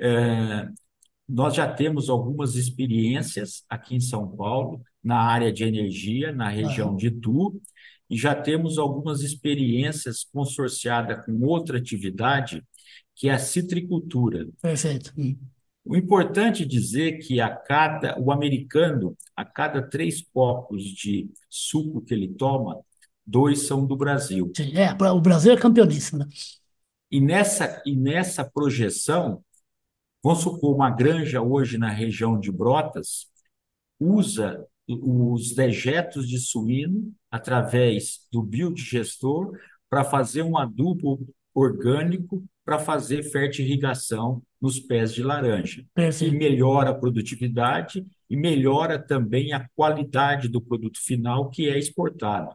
é, 0.00 0.69
nós 1.29 1.57
já 1.57 1.67
temos 1.67 2.09
algumas 2.09 2.55
experiências 2.55 3.64
aqui 3.69 3.97
em 3.97 4.00
São 4.00 4.29
Paulo, 4.37 4.81
na 5.02 5.19
área 5.19 5.52
de 5.52 5.64
energia, 5.64 6.31
na 6.31 6.49
região 6.49 6.95
de 6.95 7.09
Itu, 7.09 7.61
e 8.12 8.16
já 8.19 8.35
temos 8.35 8.76
algumas 8.76 9.23
experiências 9.23 10.23
consorciadas 10.23 11.25
com 11.25 11.33
outra 11.47 11.78
atividade, 11.78 12.62
que 13.16 13.31
é 13.31 13.33
a 13.33 13.38
citricultura. 13.38 14.47
Perfeito. 14.61 15.14
O 15.83 15.97
importante 15.97 16.62
é 16.62 16.66
dizer 16.66 17.21
que 17.21 17.40
a 17.40 17.49
cada 17.49 18.21
o 18.21 18.31
americano, 18.31 19.16
a 19.35 19.47
cada 19.47 19.81
três 19.81 20.21
copos 20.21 20.85
de 20.85 21.31
suco 21.49 22.02
que 22.02 22.12
ele 22.12 22.28
toma, 22.28 22.83
dois 23.26 23.61
são 23.61 23.87
do 23.87 23.97
Brasil. 23.97 24.52
Sim, 24.54 24.76
é, 24.76 24.92
o 25.11 25.21
Brasil 25.23 25.54
é 25.54 25.57
campeoníssimo, 25.57 26.19
né? 26.19 26.28
E 27.11 27.19
nessa, 27.19 27.83
e 27.87 27.97
nessa 27.97 28.45
projeção, 28.45 29.42
vamos 30.23 30.40
supor, 30.40 30.75
uma 30.75 30.90
granja 30.90 31.40
hoje 31.40 31.78
na 31.78 31.88
região 31.88 32.38
de 32.38 32.52
Brotas 32.52 33.26
usa 33.99 34.66
os 34.88 35.54
dejetos 35.54 36.28
de 36.28 36.38
suíno 36.38 37.12
através 37.30 38.26
do 38.30 38.42
biodigestor 38.42 39.58
para 39.88 40.04
fazer 40.04 40.42
um 40.42 40.56
adubo 40.56 41.26
orgânico 41.54 42.44
para 42.64 42.78
fazer 42.78 43.22
fertirrigação 43.24 44.42
nos 44.60 44.78
pés 44.78 45.12
de 45.12 45.22
laranja. 45.22 45.84
Perfeito. 45.94 46.34
E 46.34 46.38
melhora 46.38 46.90
a 46.90 46.94
produtividade 46.94 48.06
e 48.30 48.36
melhora 48.36 48.98
também 48.98 49.52
a 49.52 49.68
qualidade 49.74 50.48
do 50.48 50.60
produto 50.60 50.98
final 51.02 51.50
que 51.50 51.68
é 51.68 51.78
exportado. 51.78 52.54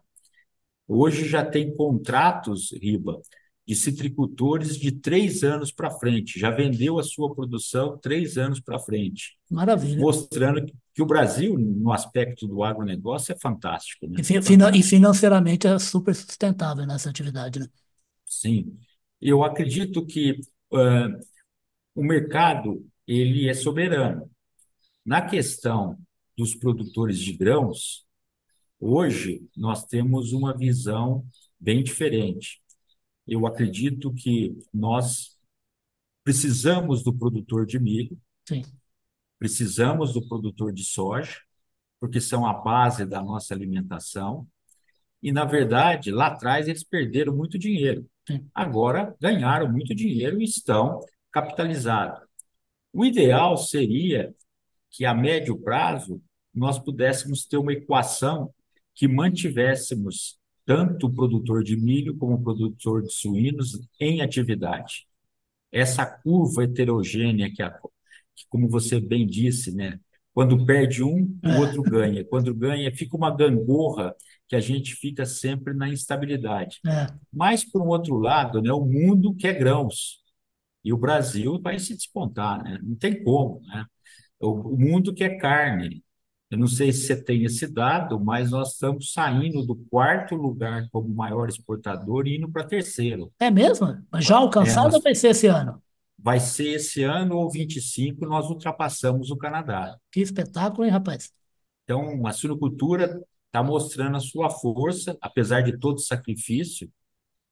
Hoje 0.88 1.28
já 1.28 1.44
tem 1.46 1.76
contratos, 1.76 2.72
Riba, 2.72 3.20
de 3.68 3.76
citricultores 3.76 4.78
de 4.78 4.94
três 4.94 5.44
anos 5.44 5.72
para 5.72 5.92
frente. 5.92 6.40
Já 6.40 6.50
vendeu 6.50 6.98
a 6.98 7.04
sua 7.04 7.36
produção 7.36 7.98
três 7.98 8.38
anos 8.38 8.62
para 8.62 8.80
frente. 8.80 9.38
Maravilha. 9.52 10.00
Mostrando 10.00 10.66
que 10.66 10.74
o 11.02 11.06
Brasil, 11.06 11.58
no 11.58 11.92
aspecto 11.92 12.48
do 12.48 12.64
agronegócio, 12.64 13.32
é 13.32 13.38
fantástico. 13.38 14.08
Né? 14.08 14.22
E, 14.74 14.84
financeiramente 14.84 15.68
é 15.68 15.78
super 15.80 16.16
sustentável 16.16 16.86
nessa 16.86 17.10
atividade. 17.10 17.60
Né? 17.60 17.68
Sim. 18.26 18.78
Eu 19.22 19.44
acredito 19.44 20.06
que 20.06 20.40
uh, 20.72 21.20
o 21.96 22.04
mercado 22.04 22.86
ele 23.08 23.50
é 23.50 23.54
soberano. 23.54 24.30
Na 25.06 25.22
questão 25.22 25.98
dos 26.38 26.54
produtores 26.54 27.20
de 27.20 27.34
grãos, 27.34 28.06
hoje 28.80 29.48
nós 29.56 29.86
temos 29.86 30.34
uma 30.34 30.56
visão 30.56 31.26
bem 31.60 31.84
diferente. 31.84 32.62
Eu 33.26 33.48
acredito 33.48 34.14
que 34.14 34.58
nós 34.74 35.38
precisamos 36.24 37.04
do 37.04 37.14
produtor 37.14 37.66
de 37.66 37.80
milho, 37.80 38.20
Sim. 38.48 38.64
Precisamos 39.40 40.14
do 40.14 40.28
produtor 40.28 40.74
de 40.74 40.84
soja, 40.84 41.38
porque 42.00 42.22
são 42.22 42.46
a 42.46 42.54
base 42.54 43.06
da 43.06 43.22
nossa 43.22 43.54
alimentação. 43.54 44.48
E, 45.22 45.32
na 45.32 45.46
verdade, 45.46 46.12
lá 46.12 46.28
atrás 46.28 46.68
eles 46.68 46.84
perderam 46.84 47.36
muito 47.36 47.58
dinheiro. 47.58 48.06
Agora 48.54 49.16
ganharam 49.20 49.72
muito 49.72 49.96
dinheiro 49.96 50.42
e 50.42 50.46
estão 50.46 51.00
capitalizados. 51.32 52.28
O 52.94 53.06
ideal 53.06 53.58
seria 53.58 54.34
que, 54.90 55.06
a 55.06 55.14
médio 55.14 55.60
prazo, 55.60 56.22
nós 56.54 56.80
pudéssemos 56.80 57.46
ter 57.46 57.58
uma 57.58 57.74
equação 57.74 58.54
que 58.96 59.08
mantivéssemos 59.08 60.40
tanto 60.66 61.08
o 61.08 61.14
produtor 61.14 61.64
de 61.64 61.78
milho 61.78 62.18
como 62.18 62.34
o 62.34 62.44
produtor 62.44 63.04
de 63.04 63.14
suínos 63.14 63.80
em 64.00 64.22
atividade. 64.22 65.08
Essa 65.72 66.06
curva 66.06 66.64
heterogênea 66.64 67.52
que, 67.54 67.62
a, 67.62 67.80
que 68.38 68.46
como 68.50 68.70
você 68.70 69.00
bem 69.00 69.26
disse, 69.26 69.76
né, 69.76 70.00
quando 70.38 70.64
perde 70.68 71.04
um, 71.04 71.36
o 71.44 71.60
outro 71.60 71.82
ganha. 71.82 72.24
Quando 72.24 72.54
ganha, 72.54 72.96
fica 72.96 73.18
uma 73.18 73.36
gangorra 73.36 74.14
que 74.48 74.56
a 74.56 74.60
gente 74.60 74.94
fica 74.94 75.26
sempre 75.26 75.74
na 75.74 75.90
instabilidade. 75.90 76.80
É. 76.86 77.08
Mas, 77.34 77.66
por 77.66 77.82
um 77.82 77.88
outro 77.88 78.20
lado, 78.20 78.62
né, 78.62 78.72
o 78.72 78.86
mundo 78.86 79.34
quer 79.34 79.58
grãos. 79.58 80.20
E 80.84 80.94
o 80.94 80.98
Brasil 80.98 81.60
vai 81.60 81.80
se 81.80 81.96
despontar, 81.96 82.64
né? 82.64 82.80
não 82.84 82.96
tem 82.96 83.24
como. 83.24 83.62
Né? 83.66 83.84
O, 84.40 84.52
o 84.52 84.80
mundo 84.80 85.12
quer 85.12 85.40
carne. 85.40 86.04
Eu 86.52 86.60
não 86.60 86.68
sei 86.68 86.94
se 86.94 87.08
você 87.08 87.22
tem 87.22 87.44
esse 87.44 87.66
dado, 87.66 88.20
mas 88.24 88.52
nós 88.52 88.74
estamos 88.74 89.12
saindo 89.12 89.66
do 89.66 89.76
quarto 89.90 90.36
lugar 90.36 90.88
como 90.92 91.10
maior 91.10 91.50
exportador 91.50 92.28
e 92.28 92.38
indo 92.38 92.50
para 92.50 92.64
terceiro. 92.64 93.34
É 93.40 93.50
mesmo? 93.50 93.98
Já 94.20 94.38
alcançado 94.38 94.82
é, 94.82 94.92
nós... 94.92 94.94
ou 94.94 95.02
vai 95.02 95.16
ser 95.16 95.30
esse 95.30 95.48
ano? 95.48 95.82
Vai 96.18 96.40
ser 96.40 96.76
esse 96.76 97.04
ano 97.04 97.36
ou 97.38 97.50
25, 97.50 98.26
nós 98.26 98.50
ultrapassamos 98.50 99.30
o 99.30 99.38
Canadá. 99.38 99.96
Que 100.12 100.22
espetáculo, 100.22 100.86
hein, 100.86 100.92
rapaz? 100.92 101.32
Então, 101.84 102.26
a 102.26 102.34
suinocultura 102.34 103.22
está 103.46 103.64
mostrando 103.64 104.18
a 104.18 104.20
sua 104.20 104.50
força, 104.50 105.18
apesar 105.22 105.62
de 105.62 105.78
todo 105.78 105.98
o 105.98 106.02
sacrifício, 106.02 106.90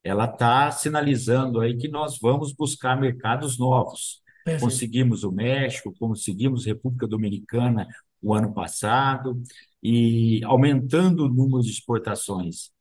ela 0.04 0.26
está 0.26 0.70
sinalizando 0.72 1.60
aí 1.60 1.76
que 1.78 1.88
nós 1.88 2.20
vamos 2.22 2.54
buscar 2.54 3.00
mercados 3.00 3.58
novos. 3.58 4.22
Perfeito. 4.44 4.64
Conseguimos 4.64 5.24
o 5.24 5.32
México, 5.32 5.94
conseguimos 5.98 6.66
República 6.66 7.08
Dominicana 7.08 7.88
o 8.22 8.34
ano 8.34 8.54
passado, 8.54 9.42
e 9.82 10.44
aumentando 10.44 11.26
o 11.26 11.30
número 11.30 11.62
de 11.62 11.70
exportações. 11.70 12.72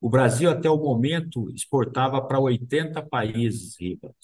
O 0.00 0.08
Brasil, 0.08 0.50
até 0.50 0.70
o 0.70 0.76
momento, 0.76 1.50
exportava 1.50 2.20
para 2.20 2.38
80 2.38 3.02
países, 3.02 3.76
Riba. 3.78 4.14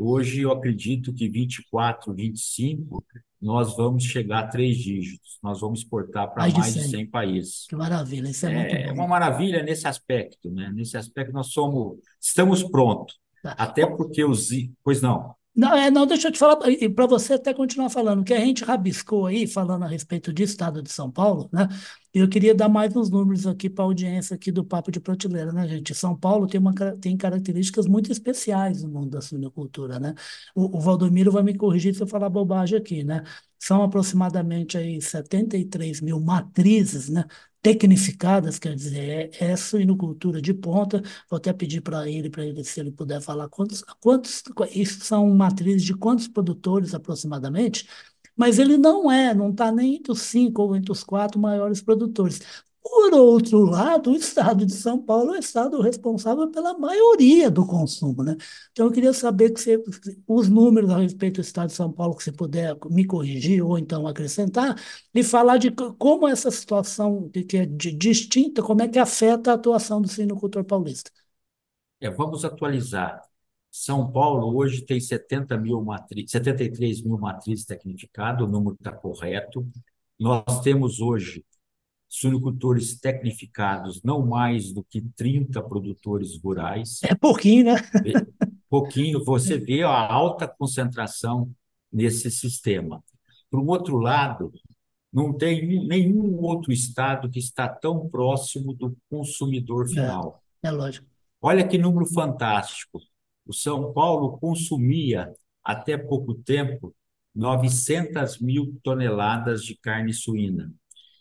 Hoje, 0.00 0.42
eu 0.42 0.52
acredito 0.52 1.12
que 1.12 1.28
24, 1.28 2.14
25, 2.14 3.04
nós 3.40 3.76
vamos 3.76 4.04
chegar 4.04 4.40
a 4.40 4.46
três 4.46 4.76
dígitos. 4.76 5.38
Nós 5.42 5.60
vamos 5.60 5.80
exportar 5.80 6.32
para 6.32 6.42
mais, 6.42 6.54
mais 6.54 6.74
de 6.74 6.88
100 6.88 7.06
países. 7.06 7.66
Que 7.68 7.74
maravilha, 7.74 8.28
isso 8.28 8.46
é, 8.46 8.52
é 8.52 8.54
muito 8.54 8.70
bom. 8.70 8.82
É 8.90 8.92
uma 8.92 9.08
maravilha 9.08 9.62
nesse 9.62 9.86
aspecto, 9.88 10.50
né? 10.50 10.70
Nesse 10.74 10.96
aspecto 10.96 11.32
nós 11.32 11.48
somos, 11.48 11.98
estamos 12.20 12.62
prontos. 12.62 13.18
Tá. 13.42 13.52
Até 13.58 13.86
porque 13.86 14.24
os... 14.24 14.48
Pois 14.84 15.02
não. 15.02 15.34
Não, 15.54 15.76
é, 15.76 15.90
não, 15.90 16.06
deixa 16.06 16.28
eu 16.28 16.32
te 16.32 16.38
falar, 16.38 16.56
para 16.94 17.06
você 17.06 17.34
até 17.34 17.52
continuar 17.52 17.90
falando, 17.90 18.22
que 18.22 18.32
a 18.32 18.38
gente 18.38 18.62
rabiscou 18.62 19.26
aí, 19.26 19.44
falando 19.44 19.82
a 19.82 19.88
respeito 19.88 20.32
do 20.32 20.40
estado 20.40 20.80
de 20.80 20.88
São 20.88 21.10
Paulo, 21.10 21.48
né? 21.52 21.66
Eu 22.20 22.28
queria 22.28 22.54
dar 22.54 22.68
mais 22.68 22.94
uns 22.96 23.10
números 23.10 23.46
aqui 23.46 23.70
para 23.70 23.84
a 23.84 23.86
audiência 23.86 24.34
aqui 24.34 24.50
do 24.50 24.64
Papo 24.64 24.90
de 24.90 24.98
Prateleira, 24.98 25.52
né, 25.52 25.68
gente? 25.68 25.94
São 25.94 26.16
Paulo 26.16 26.46
tem, 26.46 26.60
uma, 26.60 26.74
tem 27.00 27.16
características 27.16 27.86
muito 27.86 28.10
especiais 28.10 28.82
no 28.82 28.88
mundo 28.88 29.10
da 29.10 29.20
suinocultura, 29.20 30.00
né? 30.00 30.14
O, 30.54 30.78
o 30.78 30.80
Valdomiro 30.80 31.30
vai 31.30 31.42
me 31.42 31.54
corrigir 31.54 31.94
se 31.94 32.02
eu 32.02 32.06
falar 32.06 32.28
bobagem 32.28 32.78
aqui, 32.78 33.04
né? 33.04 33.22
São 33.58 33.82
aproximadamente 33.82 34.76
aí 34.76 35.00
73 35.00 36.00
mil 36.00 36.20
matrizes, 36.20 37.08
né? 37.08 37.24
tecnificadas, 37.60 38.58
quer 38.58 38.74
dizer, 38.74 39.30
é, 39.40 39.50
é 39.52 39.56
suinocultura 39.56 40.40
de 40.40 40.54
ponta. 40.54 41.02
Vou 41.28 41.36
até 41.36 41.52
pedir 41.52 41.80
para 41.80 42.08
ele, 42.08 42.30
para 42.30 42.44
ele, 42.44 42.62
se 42.64 42.80
ele 42.80 42.90
puder 42.92 43.20
falar 43.20 43.48
quantos, 43.48 43.82
quantos, 44.00 44.42
isso 44.74 45.04
são 45.04 45.28
matrizes 45.34 45.82
de 45.84 45.94
quantos 45.94 46.28
produtores 46.28 46.94
aproximadamente, 46.94 47.86
mas 48.38 48.58
ele 48.58 48.78
não 48.78 49.10
é, 49.10 49.34
não 49.34 49.50
está 49.50 49.72
nem 49.72 49.96
entre 49.96 50.12
os 50.12 50.22
cinco 50.22 50.62
ou 50.62 50.76
entre 50.76 50.92
os 50.92 51.04
quatro 51.04 51.40
maiores 51.40 51.82
produtores. 51.82 52.40
Por 52.82 53.12
outro 53.14 53.64
lado, 53.64 54.10
o 54.10 54.16
estado 54.16 54.64
de 54.64 54.72
São 54.72 55.00
Paulo 55.02 55.34
é 55.34 55.36
o 55.38 55.40
estado 55.40 55.80
responsável 55.82 56.50
pela 56.50 56.78
maioria 56.78 57.50
do 57.50 57.66
consumo, 57.66 58.22
né? 58.22 58.36
Então, 58.72 58.86
eu 58.86 58.92
queria 58.92 59.12
saber 59.12 59.50
que 59.50 59.60
você, 59.60 59.82
os 60.26 60.48
números 60.48 60.90
a 60.90 60.98
respeito 60.98 61.36
do 61.36 61.40
estado 61.42 61.68
de 61.68 61.74
São 61.74 61.92
Paulo, 61.92 62.16
que 62.16 62.22
você 62.24 62.32
puder 62.32 62.76
me 62.90 63.04
corrigir 63.06 63.62
ou 63.62 63.78
então 63.78 64.06
acrescentar, 64.06 64.74
e 65.14 65.22
falar 65.22 65.58
de 65.58 65.70
como 65.70 66.26
essa 66.26 66.50
situação 66.50 67.28
que 67.30 67.56
é 67.58 67.66
de, 67.66 67.92
distinta, 67.92 68.62
como 68.62 68.82
é 68.82 68.88
que 68.88 68.98
afeta 68.98 69.50
a 69.50 69.54
atuação 69.54 70.00
do 70.00 70.08
sinocultor 70.08 70.64
paulista. 70.64 71.10
É, 72.00 72.10
vamos 72.10 72.44
atualizar. 72.44 73.27
São 73.80 74.10
Paulo 74.10 74.56
hoje 74.56 74.82
tem 74.84 74.98
70 74.98 75.56
mil 75.56 75.80
matrizes, 75.84 76.32
73 76.32 77.00
mil 77.02 77.16
matrizes 77.16 77.64
tecnificadas, 77.64 78.44
o 78.44 78.50
número 78.50 78.74
está 78.74 78.90
correto. 78.90 79.64
Nós 80.18 80.60
temos 80.62 81.00
hoje 81.00 81.44
suinocultores 82.08 82.98
tecnificados, 82.98 84.02
não 84.02 84.26
mais 84.26 84.72
do 84.72 84.82
que 84.82 85.00
30 85.14 85.62
produtores 85.62 86.36
rurais. 86.42 86.98
É 87.04 87.14
pouquinho, 87.14 87.66
né? 87.66 87.76
pouquinho, 88.68 89.24
você 89.24 89.56
vê 89.56 89.84
a 89.84 90.12
alta 90.12 90.48
concentração 90.48 91.48
nesse 91.92 92.32
sistema. 92.32 93.00
Por 93.48 93.60
um 93.60 93.66
outro 93.68 93.96
lado, 93.98 94.50
não 95.12 95.32
tem 95.32 95.86
nenhum 95.86 96.42
outro 96.42 96.72
estado 96.72 97.30
que 97.30 97.38
está 97.38 97.68
tão 97.68 98.08
próximo 98.08 98.74
do 98.74 98.96
consumidor 99.08 99.86
É, 99.86 99.88
final. 99.90 100.42
é 100.64 100.70
lógico. 100.72 101.06
Olha 101.40 101.66
que 101.66 101.78
número 101.78 102.06
fantástico. 102.06 102.98
O 103.48 103.52
São 103.54 103.94
Paulo 103.94 104.36
consumia, 104.38 105.32
até 105.64 105.96
pouco 105.96 106.34
tempo, 106.34 106.94
900 107.34 108.38
mil 108.40 108.78
toneladas 108.82 109.64
de 109.64 109.74
carne 109.74 110.12
suína 110.12 110.70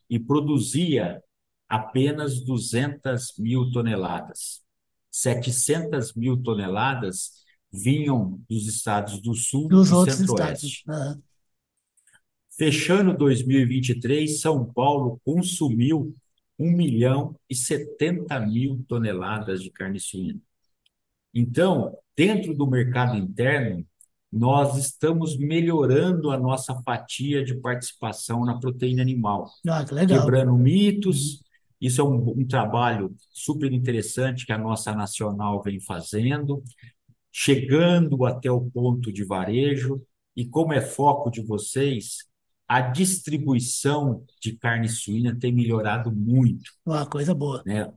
e 0.09 0.19
produzia 0.19 1.23
apenas 1.69 2.41
200 2.41 3.33
mil 3.39 3.71
toneladas. 3.71 4.61
700 5.09 6.13
mil 6.15 6.35
toneladas 6.43 7.31
vinham 7.71 8.41
dos 8.49 8.67
estados 8.67 9.21
do 9.21 9.33
Sul 9.33 9.69
Dos 9.69 9.89
e 9.89 9.93
outros 9.93 10.19
estados. 10.19 10.61
Centro-Oeste. 10.61 11.23
Fechando 12.57 13.15
2023, 13.15 14.41
São 14.41 14.65
Paulo 14.65 15.21
consumiu 15.23 16.13
1 16.59 16.71
milhão 16.75 17.39
e 17.49 17.55
70 17.55 18.37
mil 18.41 18.83
toneladas 18.85 19.63
de 19.63 19.69
carne 19.69 19.99
suína. 19.99 20.41
Então, 21.39 21.95
dentro 22.15 22.53
do 22.55 22.65
mercado 22.65 23.15
interno, 23.15 23.85
nós 24.33 24.75
estamos 24.75 25.37
melhorando 25.37 26.31
a 26.31 26.37
nossa 26.37 26.73
fatia 26.81 27.43
de 27.45 27.53
participação 27.55 28.43
na 28.43 28.59
proteína 28.59 29.03
animal, 29.03 29.47
Ah, 29.67 29.85
que 29.85 29.93
quebrando 30.07 30.53
mitos. 30.57 31.43
Isso 31.79 32.01
é 32.01 32.03
um, 32.03 32.31
um 32.39 32.47
trabalho 32.47 33.15
super 33.31 33.71
interessante 33.71 34.47
que 34.47 34.51
a 34.51 34.57
nossa 34.57 34.93
nacional 34.95 35.61
vem 35.61 35.79
fazendo, 35.79 36.63
chegando 37.31 38.25
até 38.25 38.51
o 38.51 38.61
ponto 38.61 39.13
de 39.13 39.23
varejo. 39.23 40.01
E 40.35 40.43
como 40.43 40.73
é 40.73 40.81
foco 40.81 41.29
de 41.29 41.41
vocês, 41.41 42.25
a 42.67 42.81
distribuição 42.81 44.25
de 44.41 44.53
carne 44.57 44.89
suína 44.89 45.37
tem 45.39 45.53
melhorado 45.53 46.11
muito, 46.11 46.71
Uma 46.83 47.05
coisa 47.05 47.33
boa. 47.33 47.61
né? 47.63 47.91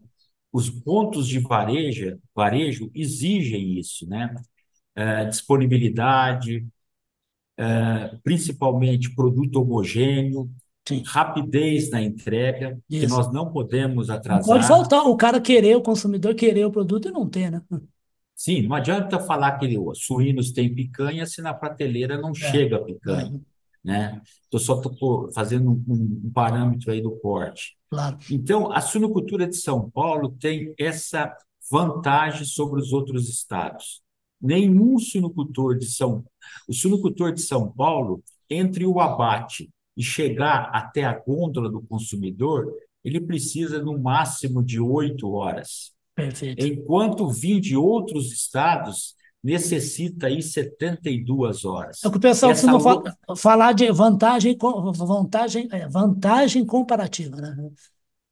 Os 0.52 0.68
pontos 0.70 1.28
de 1.28 1.38
varejo, 1.40 2.18
varejo 2.34 2.90
exigem 2.94 3.78
isso, 3.78 4.06
né? 4.08 4.34
Eh, 4.96 5.24
disponibilidade, 5.26 6.66
eh, 7.58 8.18
principalmente 8.22 9.14
produto 9.14 9.56
homogêneo, 9.62 10.50
Sim. 10.86 11.02
rapidez 11.06 11.90
na 11.90 12.02
entrega, 12.02 12.78
que 12.88 12.96
Isso. 12.96 13.06
nós 13.06 13.32
não 13.32 13.50
podemos 13.52 14.08
Não 14.08 14.16
pode 14.16 14.66
atrasar. 14.66 14.68
faltar 14.68 15.02
o 15.06 15.16
cara 15.16 15.40
querer, 15.40 15.76
o 15.76 15.82
consumidor 15.82 16.34
querer 16.34 16.64
o 16.64 16.70
produto 16.72 17.08
e 17.08 17.12
não 17.12 17.28
ter, 17.28 17.50
né? 17.50 17.60
Sim, 18.34 18.62
não 18.62 18.74
adianta 18.76 19.20
falar 19.20 19.58
que 19.58 19.76
os 19.78 20.04
suínos 20.04 20.52
têm 20.52 20.74
picanha 20.74 21.26
se 21.26 21.42
na 21.42 21.52
prateleira 21.52 22.18
não 22.18 22.30
É. 22.30 22.34
chega 22.34 22.82
picanha, 22.82 23.30
Uhum. 23.30 23.44
Né? 23.84 24.20
Estou 24.44 24.60
só 24.60 24.80
tô 24.80 25.30
fazendo 25.32 25.70
um, 25.70 26.20
um 26.24 26.30
parâmetro 26.32 26.90
aí 26.90 27.00
do 27.00 27.12
corte. 27.12 27.76
Claro. 27.88 28.18
Então, 28.30 28.70
a 28.72 28.80
suinocultura 28.80 29.46
de 29.46 29.56
São 29.56 29.90
Paulo 29.90 30.36
tem 30.38 30.74
essa 30.78 31.34
vantagem 31.70 32.44
sobre 32.44 32.80
os 32.80 32.92
outros 32.92 33.28
estados. 33.28 34.02
Nenhum 34.40 34.98
suinocultor 34.98 35.76
de 35.76 35.86
São, 35.86 36.24
o 36.68 36.72
suinocultor 36.72 37.32
de 37.32 37.42
São 37.42 37.70
Paulo, 37.70 38.22
entre 38.48 38.86
o 38.86 39.00
abate 39.00 39.70
e 39.96 40.02
chegar 40.02 40.70
até 40.72 41.04
a 41.04 41.18
gôndola 41.18 41.70
do 41.70 41.82
consumidor, 41.82 42.72
ele 43.04 43.20
precisa 43.20 43.82
no 43.82 43.98
máximo 43.98 44.62
de 44.62 44.80
oito 44.80 45.30
horas, 45.32 45.92
Perfeito. 46.14 46.66
enquanto 46.66 47.28
vinho 47.28 47.60
de 47.60 47.76
outros 47.76 48.32
estados 48.32 49.14
necessita 49.42 50.26
aí 50.26 50.42
72 50.42 51.64
horas. 51.64 52.04
É 52.04 52.08
o 52.08 52.10
que 52.10 52.18
o 52.18 52.20
pessoal 52.20 52.52
costuma 52.52 52.80
fa- 52.80 53.36
falar 53.36 53.72
de 53.72 53.90
vantagem, 53.90 54.56
vantagem, 54.94 55.68
é, 55.72 55.88
vantagem 55.88 56.64
comparativa, 56.64 57.36
né? 57.36 57.70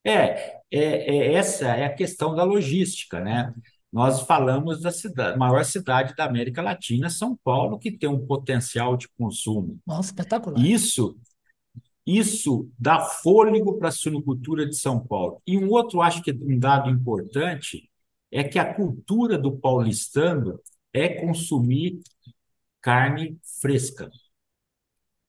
É, 0.05 0.13
é, 0.13 0.79
é, 0.81 1.33
essa 1.35 1.67
é 1.67 1.85
a 1.85 1.95
questão 1.95 2.35
da 2.35 2.45
logística, 2.45 3.21
né? 3.21 3.55
Nós 3.93 4.21
falamos 4.23 4.83
da 4.83 4.91
cidade, 4.91 5.39
maior 5.39 5.65
cidade 5.65 6.15
da 6.15 6.25
América 6.25 6.61
Latina, 6.61 7.09
São 7.09 7.37
Paulo, 7.43 7.79
que 7.79 7.91
tem 7.91 8.09
um 8.09 8.27
potencial 8.27 8.97
de 8.97 9.09
consumo. 9.19 9.79
Nossa, 9.87 10.11
espetacular. 10.11 10.63
Isso, 10.65 11.17
isso 12.07 12.69
dá 12.79 13.01
fôlego 13.01 13.79
para 13.79 13.89
a 13.89 13.93
suinocultura 13.93 14.67
de 14.67 14.77
São 14.77 15.01
Paulo. 15.01 15.43
E 15.47 15.59
um 15.59 15.71
outro, 15.71 16.03
acho 16.03 16.23
que 16.23 16.33
um 16.33 16.59
dado 16.59 16.91
importante, 16.91 17.89
é 18.31 18.45
que 18.45 18.59
a 18.59 18.75
cultura 18.75 19.39
do 19.39 19.57
paulistano 19.57 20.61
é 20.93 21.09
consumir 21.09 22.01
carne 22.81 23.39
fresca. 23.61 24.11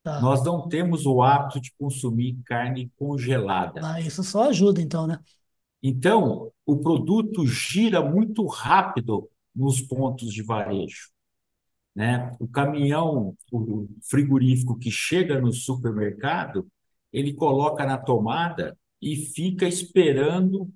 Tá. 0.04 0.22
Nós 0.22 0.44
não 0.44 0.68
temos 0.68 1.06
o 1.06 1.22
hábito 1.22 1.60
de 1.60 1.74
consumir 1.78 2.38
carne 2.46 2.92
congelada. 2.96 3.82
Ah, 3.84 4.00
isso 4.00 4.24
só 4.24 4.50
ajuda, 4.50 4.82
então, 4.82 5.06
né? 5.06 5.20
Então, 5.82 6.52
o 6.66 6.78
produto 6.78 7.46
gira 7.46 8.04
muito 8.04 8.46
rápido 8.46 9.30
nos 9.56 9.82
pontos 9.82 10.34
de 10.34 10.42
varejo, 10.42 11.10
né? 11.96 12.36
O 12.40 12.48
caminhão, 12.48 13.36
o 13.52 13.88
frigorífico 14.04 14.78
que 14.78 14.92
chega 14.92 15.40
no 15.40 15.52
supermercado, 15.52 16.68
ele 17.12 17.34
coloca 17.34 17.86
na 17.86 17.98
tomada 17.98 18.78
e 19.02 19.16
fica 19.16 19.68
esperando 19.68 20.70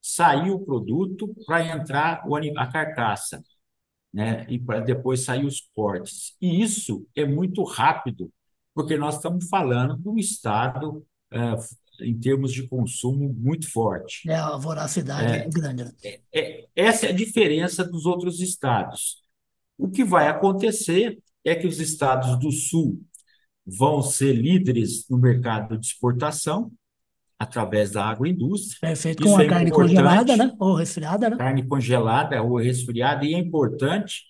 sair 0.00 0.50
o 0.50 0.60
produto 0.60 1.34
para 1.46 1.66
entrar 1.66 2.22
a 2.58 2.66
carcaça, 2.66 3.42
né? 4.14 4.46
E 4.48 4.60
para 4.60 4.78
depois 4.78 5.24
sair 5.24 5.44
os 5.44 5.68
cortes. 5.74 6.36
E 6.40 6.62
isso 6.62 7.04
é 7.16 7.26
muito 7.26 7.64
rápido, 7.64 8.30
porque 8.72 8.96
nós 8.96 9.16
estamos 9.16 9.48
falando 9.48 9.98
de 9.98 10.08
um 10.08 10.16
estado, 10.16 11.04
eh, 11.32 11.56
em 12.00 12.16
termos 12.16 12.52
de 12.52 12.68
consumo, 12.68 13.34
muito 13.34 13.70
forte. 13.70 14.30
É, 14.30 14.36
a 14.36 14.56
voracidade 14.56 15.32
é 15.32 15.48
grande, 15.48 15.84
né? 15.84 15.92
É, 16.32 16.64
essa 16.76 17.06
é 17.06 17.08
a 17.08 17.12
diferença 17.12 17.84
dos 17.84 18.06
outros 18.06 18.40
estados. 18.40 19.22
O 19.76 19.90
que 19.90 20.04
vai 20.04 20.28
acontecer 20.28 21.18
é 21.44 21.56
que 21.56 21.66
os 21.66 21.80
estados 21.80 22.38
do 22.38 22.52
Sul 22.52 23.02
vão 23.66 24.00
ser 24.00 24.32
líderes 24.32 25.08
no 25.08 25.18
mercado 25.18 25.76
de 25.76 25.86
exportação 25.86 26.70
através 27.38 27.92
da 27.92 28.04
agroindústria. 28.04 28.78
Perfeito. 28.80 29.22
Isso 29.24 29.32
Com 29.34 29.40
a 29.40 29.44
é 29.44 29.48
carne 29.48 29.70
importante. 29.70 29.94
congelada, 29.94 30.36
né? 30.36 30.52
Ou 30.58 30.74
resfriada, 30.74 31.30
né? 31.30 31.36
Carne 31.36 31.66
congelada 31.66 32.42
ou 32.42 32.56
resfriada, 32.56 33.24
e 33.24 33.34
é 33.34 33.38
importante 33.38 34.22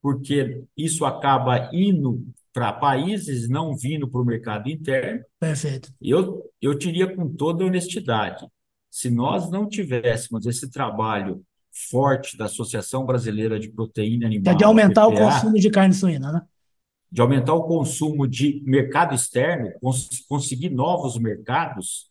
porque 0.00 0.62
isso 0.76 1.04
acaba 1.04 1.70
indo 1.72 2.24
para 2.52 2.72
países, 2.72 3.48
não 3.48 3.76
vindo 3.76 4.08
para 4.08 4.20
o 4.20 4.24
mercado 4.24 4.68
interno. 4.68 5.22
Perfeito. 5.38 5.92
Eu, 6.00 6.42
eu 6.60 6.74
diria 6.74 7.14
com 7.14 7.28
toda 7.28 7.64
honestidade, 7.64 8.46
se 8.90 9.10
nós 9.10 9.50
não 9.50 9.68
tivéssemos 9.68 10.46
esse 10.46 10.70
trabalho 10.70 11.42
forte 11.90 12.36
da 12.36 12.46
Associação 12.46 13.04
Brasileira 13.04 13.58
de 13.60 13.68
Proteína 13.70 14.28
Que 14.28 14.34
é 14.34 14.38
Animal, 14.38 14.56
de 14.56 14.64
aumentar 14.64 15.06
o 15.06 15.12
PPA, 15.12 15.20
consumo 15.32 15.54
de 15.54 15.70
carne 15.70 15.94
suína, 15.94 16.32
né? 16.32 16.42
de 17.10 17.20
aumentar 17.20 17.54
o 17.54 17.64
consumo 17.64 18.26
de 18.26 18.62
mercado 18.66 19.14
externo, 19.14 19.70
cons 19.80 20.08
conseguir 20.28 20.70
novos 20.70 21.16
mercados, 21.18 22.07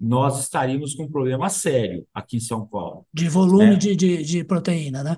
nós 0.00 0.40
estaríamos 0.40 0.94
com 0.94 1.04
um 1.04 1.10
problema 1.10 1.48
sério 1.50 2.06
aqui 2.14 2.36
em 2.38 2.40
São 2.40 2.66
Paulo. 2.66 3.06
De 3.12 3.28
volume 3.28 3.74
É. 3.74 3.76
de, 3.76 3.96
de, 3.96 4.22
de 4.22 4.44
proteína, 4.44 5.02
né? 5.04 5.16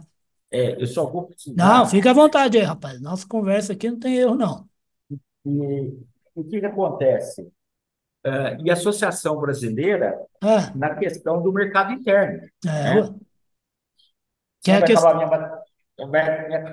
É, 0.50 0.82
eu 0.82 0.86
só 0.86 1.06
vou 1.10 1.26
precisar. 1.26 1.54
Não, 1.56 1.86
fica 1.86 2.10
à 2.10 2.14
vontade 2.14 2.58
aí, 2.58 2.64
rapaz. 2.64 3.00
Nossa 3.00 3.26
conversa 3.26 3.72
aqui 3.72 3.90
não 3.90 3.98
tem 3.98 4.16
erro, 4.16 4.34
não. 4.34 4.68
E 5.46 5.92
o 6.34 6.44
que 6.44 6.60
que 6.60 6.66
acontece? 6.66 7.50
Ah, 8.24 8.56
e 8.64 8.70
a 8.70 8.74
Associação 8.74 9.40
Brasileira 9.40 10.16
Ah, 10.42 10.72
na 10.74 10.94
questão 10.94 11.42
do 11.42 11.52
mercado 11.52 11.92
interno. 11.92 12.42
é, 12.66 13.02
né? 13.02 13.14
Que 14.62 14.70
é 14.70 14.76
a 14.76 14.82
questão. 14.84 15.14
minha, 15.16 15.61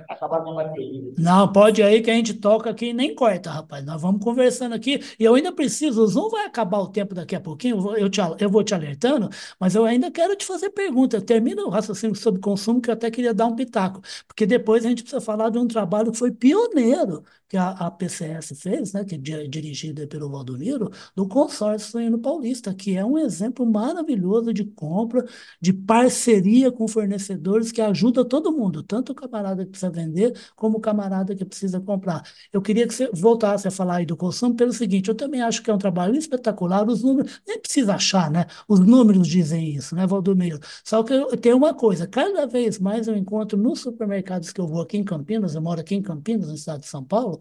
acabar 0.09 0.41
minha 0.43 0.55
bateria. 0.55 1.11
Não, 1.17 1.51
pode 1.51 1.83
aí 1.83 2.01
que 2.01 2.09
a 2.09 2.13
gente 2.13 2.33
toca 2.33 2.69
aqui 2.69 2.87
e 2.87 2.93
nem 2.93 3.13
corta, 3.13 3.51
rapaz. 3.51 3.83
Nós 3.85 4.01
vamos 4.01 4.23
conversando 4.23 4.73
aqui. 4.73 4.99
E 5.19 5.23
eu 5.25 5.35
ainda 5.35 5.51
preciso, 5.51 6.01
o 6.01 6.07
Zoom 6.07 6.29
vai 6.29 6.45
acabar 6.45 6.79
o 6.79 6.87
tempo 6.87 7.13
daqui 7.13 7.35
a 7.35 7.41
pouquinho, 7.41 7.93
eu 7.97 8.09
te, 8.09 8.21
eu 8.39 8.49
vou 8.49 8.63
te 8.63 8.73
alertando, 8.73 9.29
mas 9.59 9.75
eu 9.75 9.83
ainda 9.83 10.09
quero 10.09 10.33
te 10.37 10.45
fazer 10.45 10.69
pergunta. 10.69 11.21
Termina 11.21 11.61
o 11.65 11.69
raciocínio 11.69 12.15
sobre 12.15 12.39
consumo, 12.39 12.79
que 12.81 12.89
eu 12.89 12.93
até 12.93 13.11
queria 13.11 13.33
dar 13.33 13.47
um 13.47 13.55
pitaco, 13.55 13.99
porque 14.25 14.45
depois 14.45 14.85
a 14.85 14.89
gente 14.89 15.03
precisa 15.03 15.19
falar 15.21 15.49
de 15.49 15.57
um 15.57 15.67
trabalho 15.67 16.11
que 16.13 16.17
foi 16.17 16.31
pioneiro 16.31 17.21
que 17.49 17.57
a, 17.57 17.71
a 17.71 17.91
PCS 17.91 18.55
fez, 18.55 18.93
né, 18.93 19.03
que 19.03 19.15
é 19.15 19.17
di- 19.17 19.47
dirigida 19.47 20.07
pelo 20.07 20.29
Valdomiro, 20.29 20.89
do 21.15 21.27
consórcio 21.27 21.91
suíno 21.91 22.19
paulista, 22.19 22.73
que 22.73 22.95
é 22.95 23.03
um 23.03 23.17
exemplo 23.17 23.65
maravilhoso 23.65 24.53
de 24.53 24.63
compra, 24.65 25.25
de 25.59 25.73
parceria 25.73 26.71
com 26.71 26.87
fornecedores 26.87 27.71
que 27.71 27.81
ajuda 27.81 28.23
todo 28.25 28.51
mundo, 28.51 28.83
tanto 28.83 29.08
tanto 29.09 29.11
o 29.11 29.15
camarada 29.15 29.63
que 29.65 29.71
precisa 29.71 29.91
vender, 29.91 30.33
como 30.55 30.77
o 30.77 30.81
camarada 30.81 31.35
que 31.35 31.45
precisa 31.45 31.79
comprar. 31.79 32.23
Eu 32.51 32.61
queria 32.61 32.87
que 32.87 32.93
você 32.93 33.09
voltasse 33.13 33.67
a 33.67 33.71
falar 33.71 33.97
aí 33.97 34.05
do 34.05 34.15
consumo 34.15 34.55
pelo 34.55 34.71
seguinte, 34.73 35.09
eu 35.09 35.15
também 35.15 35.41
acho 35.41 35.61
que 35.63 35.69
é 35.69 35.73
um 35.73 35.77
trabalho 35.77 36.15
espetacular, 36.15 36.87
os 36.87 37.03
números, 37.03 37.41
nem 37.47 37.59
precisa 37.59 37.95
achar, 37.95 38.29
né? 38.31 38.45
Os 38.67 38.79
números 38.79 39.27
dizem 39.27 39.75
isso, 39.75 39.95
né, 39.95 40.05
Valdomiro? 40.07 40.59
Só 40.83 41.03
que 41.03 41.13
eu, 41.13 41.35
tem 41.37 41.53
uma 41.53 41.73
coisa, 41.73 42.07
cada 42.07 42.45
vez 42.45 42.79
mais 42.79 43.07
eu 43.07 43.15
encontro 43.15 43.57
nos 43.57 43.79
supermercados 43.81 44.51
que 44.51 44.61
eu 44.61 44.67
vou 44.67 44.81
aqui 44.81 44.97
em 44.97 45.03
Campinas, 45.03 45.55
eu 45.55 45.61
moro 45.61 45.79
aqui 45.81 45.95
em 45.95 46.01
Campinas, 46.01 46.47
no 46.47 46.55
estado 46.55 46.81
de 46.81 46.87
São 46.87 47.03
Paulo, 47.03 47.39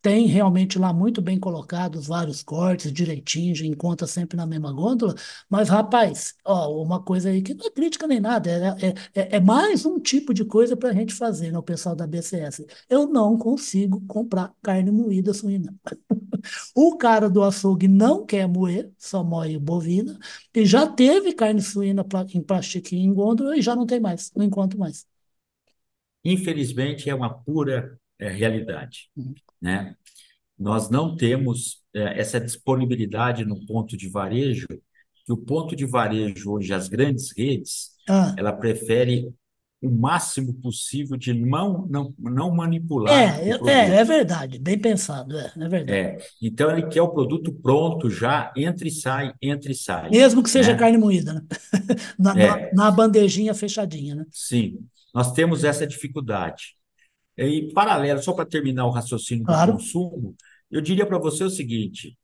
tem 0.00 0.26
realmente 0.26 0.78
lá 0.78 0.92
muito 0.92 1.20
bem 1.20 1.38
colocados 1.38 2.06
vários 2.06 2.42
cortes 2.42 2.92
direitinho, 2.92 3.54
encontra 3.66 4.06
sempre 4.06 4.36
na 4.36 4.46
mesma 4.46 4.72
gôndola. 4.72 5.14
Mas, 5.48 5.68
rapaz, 5.68 6.34
ó, 6.44 6.82
uma 6.82 7.02
coisa 7.02 7.30
aí 7.30 7.42
que 7.42 7.54
não 7.54 7.66
é 7.66 7.70
crítica 7.70 8.06
nem 8.06 8.20
nada, 8.20 8.50
é, 8.50 8.88
é, 8.88 8.94
é, 9.14 9.36
é 9.36 9.40
mais 9.40 9.84
um 9.84 9.98
tipo 9.98 10.32
de 10.32 10.44
coisa 10.44 10.76
para 10.76 10.90
a 10.90 10.92
gente 10.92 11.14
fazer, 11.14 11.50
né, 11.52 11.58
o 11.58 11.62
pessoal 11.62 11.96
da 11.96 12.06
BCS. 12.06 12.66
Eu 12.88 13.06
não 13.08 13.36
consigo 13.36 14.00
comprar 14.06 14.54
carne 14.62 14.90
moída 14.90 15.34
suína. 15.34 15.74
o 16.74 16.96
cara 16.96 17.28
do 17.28 17.42
açougue 17.42 17.88
não 17.88 18.24
quer 18.24 18.46
moer, 18.46 18.92
só 18.98 19.24
moe 19.24 19.58
bovina, 19.58 20.18
e 20.54 20.64
já 20.64 20.86
teve 20.86 21.32
carne 21.32 21.60
suína 21.60 22.04
em 22.34 22.42
plastiquinho 22.42 23.10
em 23.10 23.14
gôndola 23.14 23.56
e 23.56 23.62
já 23.62 23.74
não 23.74 23.86
tem 23.86 24.00
mais, 24.00 24.32
não 24.34 24.44
encontro 24.44 24.78
mais. 24.78 25.06
Infelizmente, 26.24 27.08
é 27.08 27.14
uma 27.14 27.32
pura 27.32 27.98
é, 28.18 28.28
realidade. 28.28 29.10
Uhum 29.16 29.34
né? 29.60 29.94
Nós 30.58 30.90
não 30.90 31.16
temos 31.16 31.82
é, 31.94 32.20
essa 32.20 32.40
disponibilidade 32.40 33.44
no 33.44 33.64
ponto 33.66 33.96
de 33.96 34.08
varejo, 34.08 34.66
que 35.24 35.32
o 35.32 35.36
ponto 35.36 35.76
de 35.76 35.86
varejo 35.86 36.52
hoje, 36.52 36.72
as 36.72 36.88
grandes 36.88 37.32
redes, 37.36 37.90
ah. 38.08 38.34
ela 38.36 38.52
prefere 38.52 39.32
o 39.80 39.88
máximo 39.88 40.52
possível 40.54 41.16
de 41.16 41.32
não, 41.32 41.86
não, 41.88 42.12
não 42.18 42.50
manipular. 42.50 43.14
É, 43.14 43.48
é, 43.48 43.96
é 43.96 44.04
verdade, 44.04 44.58
bem 44.58 44.76
pensado, 44.76 45.38
é, 45.38 45.52
é 45.56 45.68
verdade. 45.68 45.92
É, 45.92 46.18
então 46.42 46.70
ele 46.70 46.88
quer 46.88 47.02
o 47.02 47.10
produto 47.10 47.52
pronto 47.52 48.10
já, 48.10 48.52
entra 48.56 48.88
e 48.88 48.90
sai, 48.90 49.32
entra 49.40 49.70
e 49.70 49.74
sai. 49.74 50.10
Mesmo 50.10 50.42
que 50.42 50.50
seja 50.50 50.72
né? 50.72 50.78
carne 50.78 50.98
moída, 50.98 51.34
né? 51.34 51.42
na, 52.18 52.32
é. 52.32 52.48
na, 52.48 52.84
na 52.84 52.90
bandejinha 52.90 53.54
fechadinha, 53.54 54.16
né? 54.16 54.24
Sim, 54.32 54.78
nós 55.14 55.32
temos 55.32 55.62
essa 55.62 55.86
dificuldade. 55.86 56.77
E 57.38 57.72
paralelo, 57.72 58.22
só 58.22 58.32
para 58.32 58.44
terminar 58.44 58.86
o 58.86 58.90
raciocínio 58.90 59.44
claro. 59.44 59.72
do 59.72 59.78
consumo, 59.78 60.34
eu 60.70 60.80
diria 60.80 61.06
para 61.06 61.18
você 61.18 61.44
o 61.44 61.50
seguinte: 61.50 62.16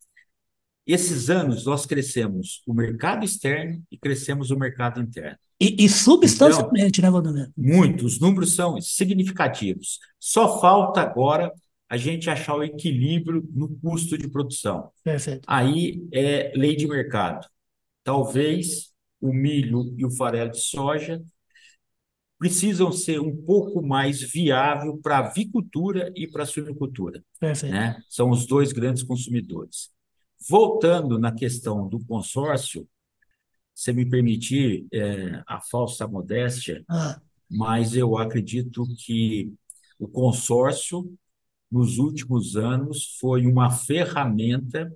esses 0.87 1.31
anos 1.31 1.64
nós 1.64 1.87
crescemos 1.87 2.62
o 2.66 2.74
mercado 2.74 3.24
externo 3.24 3.83
e 3.90 3.96
crescemos 3.96 4.50
o 4.50 4.59
mercado 4.59 5.00
interno. 5.00 5.38
E, 5.61 5.85
e 5.85 5.88
substancialmente, 5.88 7.00
então, 7.00 7.03
né, 7.03 7.11
Valdomiro? 7.11 7.53
Muito, 7.57 8.05
os 8.05 8.18
números 8.18 8.55
são 8.55 8.81
significativos. 8.81 9.98
Só 10.18 10.61
falta 10.61 11.00
agora 11.00 11.53
a 11.88 11.96
gente 11.96 12.29
achar 12.29 12.57
o 12.57 12.62
equilíbrio 12.62 13.48
no 13.53 13.68
custo 13.79 14.18
de 14.18 14.29
produção. 14.29 14.90
Perfeito. 15.03 15.42
Aí 15.46 16.07
é 16.12 16.53
lei 16.57 16.74
de 16.74 16.87
mercado. 16.87 17.46
Talvez 18.03 18.92
o 19.20 19.33
milho 19.33 19.94
e 19.96 20.05
o 20.05 20.11
farelo 20.11 20.50
de 20.50 20.61
soja 20.61 21.22
precisam 22.44 22.92
ser 22.92 23.18
um 23.18 23.35
pouco 23.35 23.80
mais 23.80 24.20
viável 24.20 24.98
para 24.98 25.16
a 25.16 25.28
avicultura 25.28 26.12
e 26.14 26.28
para 26.28 26.42
a 26.42 26.46
suinocultura. 26.46 27.24
Né? 27.40 27.96
São 28.07 28.28
os 28.28 28.44
dois 28.44 28.70
grandes 28.70 29.02
consumidores. 29.02 29.88
Voltando 30.46 31.18
na 31.18 31.33
questão 31.33 31.88
do 31.88 31.98
consórcio, 32.04 32.87
se 33.74 33.94
me 33.94 34.04
permitir 34.04 34.87
é, 34.92 35.42
a 35.46 35.59
falsa 35.59 36.07
modéstia, 36.07 36.85
ah. 36.87 37.18
mas 37.50 37.96
eu 37.96 38.18
acredito 38.18 38.85
que 38.98 39.50
o 39.98 40.07
consórcio, 40.07 41.11
nos 41.70 41.96
últimos 41.96 42.57
anos, 42.57 43.16
foi 43.18 43.46
uma 43.46 43.70
ferramenta 43.70 44.92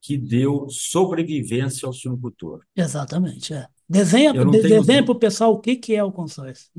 que 0.00 0.16
deu 0.16 0.70
sobrevivência 0.70 1.84
ao 1.84 1.92
suinocultor. 1.92 2.62
Exatamente, 2.74 3.52
é. 3.52 3.68
Desenha, 3.88 4.32
de, 4.32 4.62
desenha 4.62 5.02
para 5.02 5.12
o 5.12 5.18
pessoal 5.18 5.52
o 5.52 5.60
que, 5.60 5.74
que 5.74 5.94
é 5.94 6.04
o 6.04 6.12
consórcio. 6.12 6.70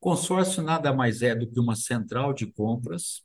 Consórcio 0.00 0.62
nada 0.62 0.92
mais 0.92 1.22
é 1.22 1.34
do 1.34 1.46
que 1.46 1.60
uma 1.60 1.76
central 1.76 2.32
de 2.32 2.46
compras, 2.46 3.22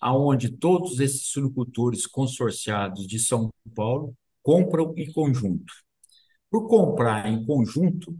aonde 0.00 0.48
todos 0.48 0.98
esses 0.98 1.26
suinocultores 1.26 2.06
consorciados 2.06 3.06
de 3.06 3.18
São 3.18 3.52
Paulo 3.74 4.16
compram 4.42 4.94
em 4.96 5.12
conjunto. 5.12 5.72
Por 6.50 6.66
comprar 6.66 7.28
em 7.28 7.44
conjunto, 7.44 8.16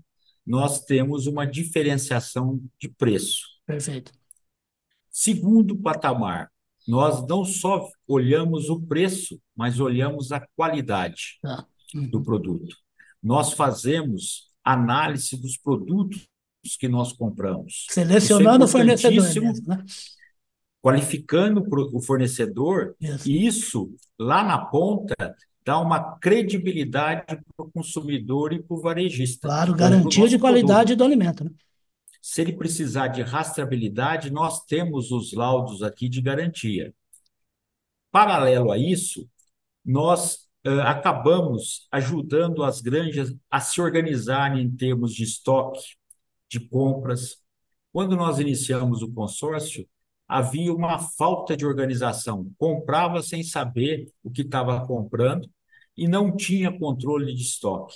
nós 0.46 0.85
temos 0.85 1.27
uma 1.27 1.46
diferenciação 1.46 2.61
de 2.79 2.88
preço. 2.90 3.40
Perfeito. 3.64 4.12
Segundo 5.11 5.77
patamar, 5.79 6.51
nós 6.87 7.27
não 7.27 7.44
só 7.44 7.88
olhamos 8.07 8.68
o 8.68 8.81
preço, 8.81 9.40
mas 9.57 9.81
olhamos 9.81 10.31
a 10.31 10.46
qualidade 10.55 11.38
ah. 11.44 11.64
uhum. 11.94 12.09
do 12.11 12.22
produto 12.22 12.86
nós 13.27 13.55
fazemos 13.55 14.53
análise 14.62 15.37
dos 15.37 15.57
produtos 15.57 16.29
que 16.79 16.87
nós 16.87 17.12
compramos. 17.12 17.87
Selecionando 17.91 18.62
é 18.62 18.67
o 18.67 18.69
fornecedor. 18.69 19.25
Mesmo, 19.25 19.67
né? 19.67 19.85
Qualificando 20.81 21.67
o 21.93 22.01
fornecedor, 22.01 22.95
isso. 23.01 23.29
e 23.29 23.47
isso, 23.47 23.95
lá 24.17 24.45
na 24.45 24.59
ponta, 24.59 25.17
dá 25.65 25.81
uma 25.81 26.17
credibilidade 26.19 27.25
para 27.27 27.67
o 27.67 27.71
consumidor 27.73 28.53
e 28.53 28.62
para 28.62 28.77
o 28.77 28.81
varejista. 28.81 29.49
Claro, 29.49 29.75
garantia 29.75 30.29
de 30.29 30.39
qualidade 30.39 30.95
produto. 30.95 30.99
do 30.99 31.05
alimento. 31.05 31.45
Né? 31.45 31.51
Se 32.23 32.43
ele 32.43 32.53
precisar 32.53 33.09
de 33.09 33.23
rastreabilidade, 33.23 34.31
nós 34.31 34.65
temos 34.65 35.11
os 35.11 35.33
laudos 35.33 35.83
aqui 35.83 36.09
de 36.09 36.23
garantia. 36.23 36.95
Paralelo 38.12 38.71
a 38.71 38.79
isso, 38.79 39.29
nós 39.85 40.46
acabamos 40.85 41.87
ajudando 41.91 42.65
as 42.65 42.81
granjas 42.81 43.35
a 43.51 43.61
se 43.61 43.81
organizarem 43.81 44.63
em 44.63 44.71
termos 44.71 45.13
de 45.13 45.25
estoque, 45.25 45.81
de 46.49 46.61
compras. 46.61 47.39
Quando 47.93 48.17
nós 48.17 48.39
iniciamos 48.39 49.03
o 49.03 49.13
consórcio, 49.13 49.87
havia 50.29 50.73
uma 50.73 50.99
falta 50.99 51.57
de 51.57 51.65
organização. 51.65 52.51
Comprava 52.59 53.23
sem 53.23 53.43
saber 53.43 54.11
o 54.23 54.31
que 54.31 54.43
estava 54.43 54.85
comprando 54.87 55.49
e 55.97 56.07
não 56.09 56.35
tinha 56.35 56.77
controle 56.77 57.35
de 57.35 57.43
estoque. 57.43 57.95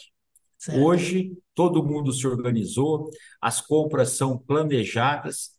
Certo. 0.58 0.80
Hoje, 0.80 1.36
todo 1.54 1.84
mundo 1.84 2.12
se 2.12 2.26
organizou, 2.26 3.10
as 3.40 3.60
compras 3.60 4.10
são 4.10 4.36
planejadas 4.36 5.52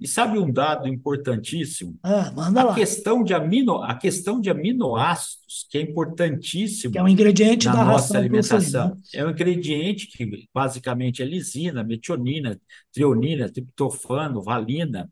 e 0.00 0.06
sabe 0.06 0.38
um 0.38 0.50
dado 0.52 0.86
importantíssimo? 0.86 1.98
Ah, 2.02 2.30
manda 2.30 2.60
a 2.60 2.64
lá. 2.66 2.74
questão 2.74 3.24
de 3.24 3.34
amino, 3.34 3.82
a 3.82 3.96
questão 3.96 4.40
de 4.40 4.48
aminoácidos, 4.48 5.66
que 5.68 5.76
é 5.76 5.80
importantíssimo. 5.80 6.92
Que 6.92 6.98
é 6.98 7.02
um 7.02 7.08
ingrediente 7.08 7.66
na 7.66 7.72
da 7.72 7.84
nossa 7.84 8.16
alimentação. 8.16 8.96
É 9.12 9.26
um 9.26 9.30
ingrediente 9.30 10.06
que 10.06 10.48
basicamente 10.54 11.20
é 11.20 11.24
lisina, 11.24 11.82
metionina, 11.82 12.60
trionina, 12.92 13.50
triptofano, 13.50 14.40
valina. 14.40 15.10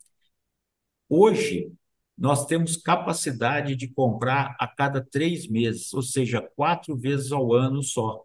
Hoje 1.09 1.73
nós 2.17 2.47
temos 2.47 2.77
capacidade 2.77 3.75
de 3.75 3.89
comprar 3.89 4.57
a 4.59 4.69
cada 4.69 5.05
três 5.05 5.49
meses, 5.49 5.93
ou 5.93 6.03
seja, 6.03 6.41
quatro 6.55 6.97
vezes 6.97 7.33
ao 7.33 7.53
ano 7.53 7.83
só, 7.83 8.23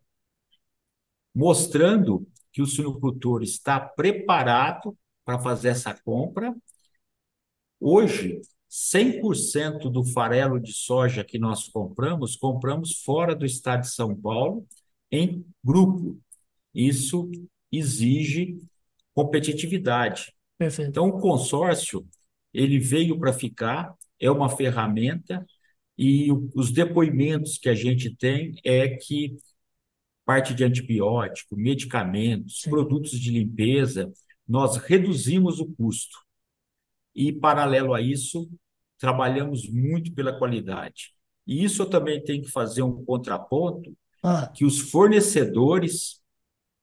mostrando 1.34 2.28
que 2.54 2.62
o 2.62 2.68
suinocultor 2.68 3.42
está 3.42 3.80
preparado 3.80 4.96
para 5.26 5.40
fazer 5.40 5.70
essa 5.70 5.94
compra. 5.94 6.56
Hoje, 7.80 8.42
100% 8.70 9.90
do 9.90 10.04
farelo 10.04 10.60
de 10.60 10.74
soja 10.74 11.24
que 11.24 11.38
nós 11.38 11.68
compramos, 11.68 12.36
compramos 12.36 13.02
fora 13.04 13.36
do 13.36 13.46
estado 13.46 13.82
de 13.82 13.94
São 13.94 14.16
Paulo, 14.16 14.66
em 15.12 15.46
grupo. 15.64 16.20
Isso 16.74 17.30
exige 17.72 18.58
competitividade. 19.14 20.34
Perfeito. 20.58 20.90
Então, 20.90 21.08
o 21.08 21.20
consórcio, 21.20 22.08
ele 22.54 22.80
veio 22.80 23.20
para 23.20 23.34
ficar, 23.34 23.94
é 24.20 24.32
uma 24.32 24.50
ferramenta, 24.50 25.46
e 25.98 26.30
os 26.56 26.72
depoimentos 26.72 27.58
que 27.58 27.70
a 27.70 27.76
gente 27.76 28.16
tem 28.16 28.56
é 28.64 28.88
que 28.88 29.36
parte 30.26 30.54
de 30.54 30.64
antibiótico, 30.64 31.58
medicamentos, 31.58 32.62
Sim. 32.62 32.70
produtos 32.70 33.12
de 33.20 33.32
limpeza, 33.32 34.12
nós 34.52 34.76
reduzimos 34.76 35.62
o 35.62 35.66
custo. 35.66 36.18
E, 37.16 37.32
paralelo 37.32 37.94
a 37.94 38.02
isso, 38.02 38.50
trabalhamos 39.00 39.70
muito 39.70 40.14
pela 40.14 40.38
qualidade. 40.38 41.14
E 41.48 41.64
isso 41.64 41.84
eu 41.84 41.90
também 41.90 42.22
tenho 42.22 42.44
que 42.44 42.52
fazer 42.52 42.82
um 42.82 43.04
contraponto, 43.06 43.96
ah. 44.22 44.52
que 44.54 44.66
os 44.66 44.78
fornecedores 44.78 46.20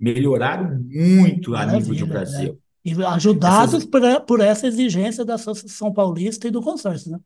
melhoraram 0.01 0.83
muito 0.83 1.51
Maravilha, 1.51 1.77
a 1.77 1.81
nível 1.81 1.95
de 1.95 2.05
Brasil. 2.07 2.53
Né? 2.55 2.59
E 2.87 3.05
ajudados 3.05 3.75
Essas... 3.75 3.85
por, 3.85 4.21
por 4.23 4.41
essa 4.41 4.67
exigência 4.67 5.23
da 5.23 5.35
Associação 5.35 5.93
Paulista 5.93 6.49
e 6.49 6.51
do 6.51 6.63
consórcio. 6.63 7.13
Né? 7.13 7.21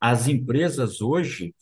As 0.00 0.26
empresas 0.26 1.00
hoje 1.00 1.54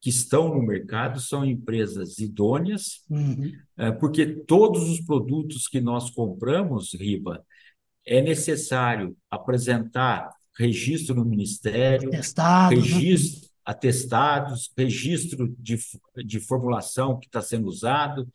que 0.00 0.10
estão 0.10 0.48
no 0.54 0.62
mercado 0.62 1.18
são 1.18 1.44
empresas 1.44 2.18
idôneas, 2.18 3.02
uhum. 3.10 3.50
porque 3.98 4.26
todos 4.26 4.88
os 4.88 5.00
produtos 5.00 5.66
que 5.66 5.80
nós 5.80 6.10
compramos, 6.10 6.92
Riba, 6.94 7.42
é 8.06 8.20
necessário 8.20 9.16
apresentar 9.30 10.30
registro 10.58 11.14
no 11.14 11.24
Ministério, 11.24 12.10
Testado, 12.10 12.76
né? 12.76 12.80
registro, 12.80 13.48
atestados, 13.64 14.70
registro 14.76 15.54
de, 15.58 15.78
de 16.24 16.40
formulação 16.40 17.18
que 17.18 17.26
está 17.26 17.40
sendo 17.40 17.66
usado. 17.66 18.28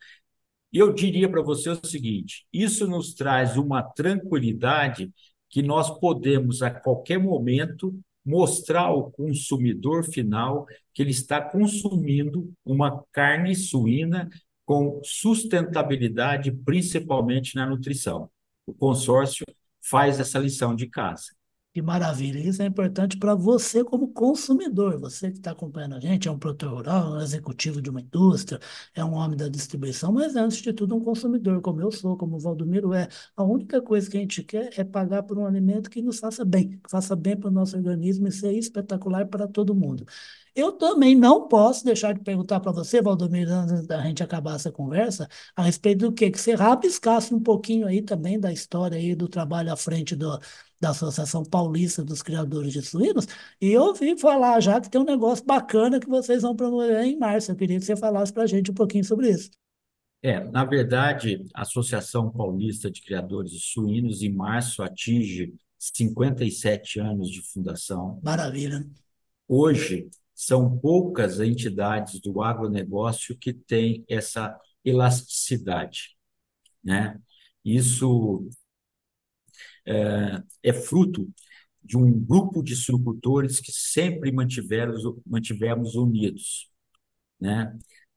E 0.72 0.78
eu 0.78 0.92
diria 0.92 1.28
para 1.28 1.42
você 1.42 1.70
o 1.70 1.86
seguinte: 1.86 2.46
isso 2.52 2.86
nos 2.86 3.14
traz 3.14 3.56
uma 3.56 3.82
tranquilidade 3.82 5.10
que 5.48 5.62
nós 5.62 5.98
podemos, 5.98 6.62
a 6.62 6.70
qualquer 6.70 7.18
momento, 7.18 7.98
mostrar 8.24 8.82
ao 8.82 9.10
consumidor 9.10 10.04
final 10.04 10.66
que 10.94 11.02
ele 11.02 11.10
está 11.10 11.40
consumindo 11.40 12.52
uma 12.64 13.02
carne 13.10 13.54
suína 13.54 14.28
com 14.64 15.00
sustentabilidade, 15.02 16.52
principalmente 16.52 17.56
na 17.56 17.66
nutrição. 17.66 18.30
O 18.64 18.72
consórcio 18.72 19.44
faz 19.82 20.20
essa 20.20 20.38
lição 20.38 20.74
de 20.74 20.88
casa. 20.88 21.26
Que 21.72 21.80
maravilha! 21.80 22.40
Isso 22.40 22.60
é 22.62 22.66
importante 22.66 23.16
para 23.16 23.32
você 23.32 23.84
como 23.84 24.08
consumidor. 24.12 24.98
Você 24.98 25.30
que 25.30 25.38
está 25.38 25.52
acompanhando 25.52 25.94
a 25.94 26.00
gente 26.00 26.26
é 26.26 26.30
um 26.30 26.38
produtor 26.38 26.74
rural, 26.74 27.12
um 27.12 27.20
executivo 27.20 27.80
de 27.80 27.88
uma 27.88 28.00
indústria, 28.00 28.58
é 28.92 29.04
um 29.04 29.12
homem 29.14 29.36
da 29.36 29.48
distribuição, 29.48 30.10
mas 30.10 30.34
é, 30.34 30.40
antes 30.40 30.58
de 30.58 30.72
tudo, 30.72 30.96
um 30.96 31.00
consumidor, 31.00 31.60
como 31.60 31.80
eu 31.80 31.92
sou, 31.92 32.16
como 32.16 32.34
o 32.36 32.40
Valdomiro 32.40 32.92
é. 32.92 33.06
A 33.36 33.44
única 33.44 33.80
coisa 33.80 34.10
que 34.10 34.16
a 34.16 34.20
gente 34.20 34.42
quer 34.42 34.70
é 34.76 34.82
pagar 34.82 35.22
por 35.22 35.38
um 35.38 35.46
alimento 35.46 35.88
que 35.88 36.02
nos 36.02 36.18
faça 36.18 36.44
bem, 36.44 36.70
que 36.70 36.90
faça 36.90 37.14
bem 37.14 37.36
para 37.36 37.48
o 37.48 37.52
nosso 37.52 37.76
organismo 37.76 38.26
e 38.26 38.32
ser 38.32 38.52
espetacular 38.52 39.28
para 39.28 39.46
todo 39.46 39.72
mundo. 39.72 40.04
Eu 40.54 40.72
também 40.72 41.14
não 41.14 41.48
posso 41.48 41.84
deixar 41.84 42.12
de 42.12 42.20
perguntar 42.20 42.60
para 42.60 42.72
você, 42.72 43.00
Valdomiro, 43.00 43.50
antes 43.50 43.86
da 43.86 44.02
gente 44.02 44.22
acabar 44.22 44.56
essa 44.56 44.70
conversa, 44.72 45.28
a 45.54 45.62
respeito 45.62 46.00
do 46.00 46.12
quê? 46.12 46.30
Que 46.30 46.40
você 46.40 46.54
rabiscasse 46.54 47.34
um 47.34 47.40
pouquinho 47.40 47.86
aí 47.86 48.02
também 48.02 48.38
da 48.38 48.52
história 48.52 48.96
aí 48.96 49.14
do 49.14 49.28
trabalho 49.28 49.72
à 49.72 49.76
frente 49.76 50.16
do, 50.16 50.38
da 50.80 50.90
Associação 50.90 51.44
Paulista 51.44 52.04
dos 52.04 52.22
Criadores 52.22 52.72
de 52.72 52.82
Suínos, 52.82 53.26
e 53.60 53.68
eu 53.70 53.82
ouvi 53.82 54.18
falar 54.18 54.60
já 54.60 54.80
que 54.80 54.90
tem 54.90 55.00
um 55.00 55.04
negócio 55.04 55.44
bacana 55.44 56.00
que 56.00 56.08
vocês 56.08 56.42
vão 56.42 56.56
promover 56.56 57.04
em 57.04 57.18
março. 57.18 57.50
Eu 57.52 57.56
queria 57.56 57.78
que 57.78 57.84
você 57.84 57.96
falasse 57.96 58.32
para 58.32 58.44
a 58.44 58.46
gente 58.46 58.70
um 58.70 58.74
pouquinho 58.74 59.04
sobre 59.04 59.30
isso. 59.30 59.50
É, 60.22 60.38
na 60.50 60.64
verdade, 60.64 61.46
a 61.54 61.62
Associação 61.62 62.30
Paulista 62.30 62.90
de 62.90 63.00
Criadores 63.00 63.52
de 63.52 63.60
Suínos, 63.60 64.22
em 64.22 64.30
março, 64.30 64.82
atinge 64.82 65.54
57 65.78 67.00
anos 67.00 67.30
de 67.30 67.40
fundação. 67.40 68.20
Maravilha. 68.22 68.86
Hoje, 69.48 70.10
são 70.40 70.78
poucas 70.78 71.38
entidades 71.38 72.18
do 72.18 72.40
agronegócio 72.40 73.36
que 73.36 73.52
têm 73.52 74.02
essa 74.08 74.58
elasticidade. 74.82 76.16
Né? 76.82 77.20
Isso 77.62 78.48
é, 79.84 80.42
é 80.62 80.72
fruto 80.72 81.28
de 81.84 81.98
um 81.98 82.10
grupo 82.10 82.62
de 82.62 82.74
suinocultores 82.74 83.60
que 83.60 83.70
sempre 83.70 84.32
mantivemos, 84.32 85.02
mantivemos 85.26 85.94
unidos. 85.94 86.70
Né? 87.38 87.76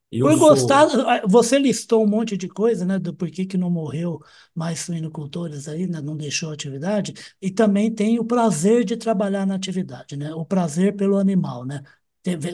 Eu 0.09 0.27
Foi 0.27 0.37
sou... 0.37 0.47
gostado, 0.47 1.01
ah, 1.01 1.23
você 1.27 1.59
listou 1.59 2.05
um 2.05 2.07
monte 2.07 2.37
de 2.37 2.47
coisa, 2.47 2.85
né, 2.85 2.99
do 2.99 3.13
porquê 3.13 3.45
que 3.45 3.57
não 3.57 3.69
morreu 3.69 4.21
mais 4.55 4.79
suinocultores 4.79 5.67
aí, 5.67 5.87
né, 5.87 5.99
não 5.99 6.15
deixou 6.15 6.51
a 6.51 6.53
atividade, 6.53 7.13
e 7.41 7.51
também 7.51 7.93
tem 7.93 8.17
o 8.17 8.23
prazer 8.23 8.85
de 8.85 8.95
trabalhar 8.95 9.45
na 9.45 9.55
atividade, 9.55 10.15
né, 10.15 10.33
o 10.33 10.45
prazer 10.45 10.95
pelo 10.95 11.17
animal, 11.17 11.65
né, 11.65 11.81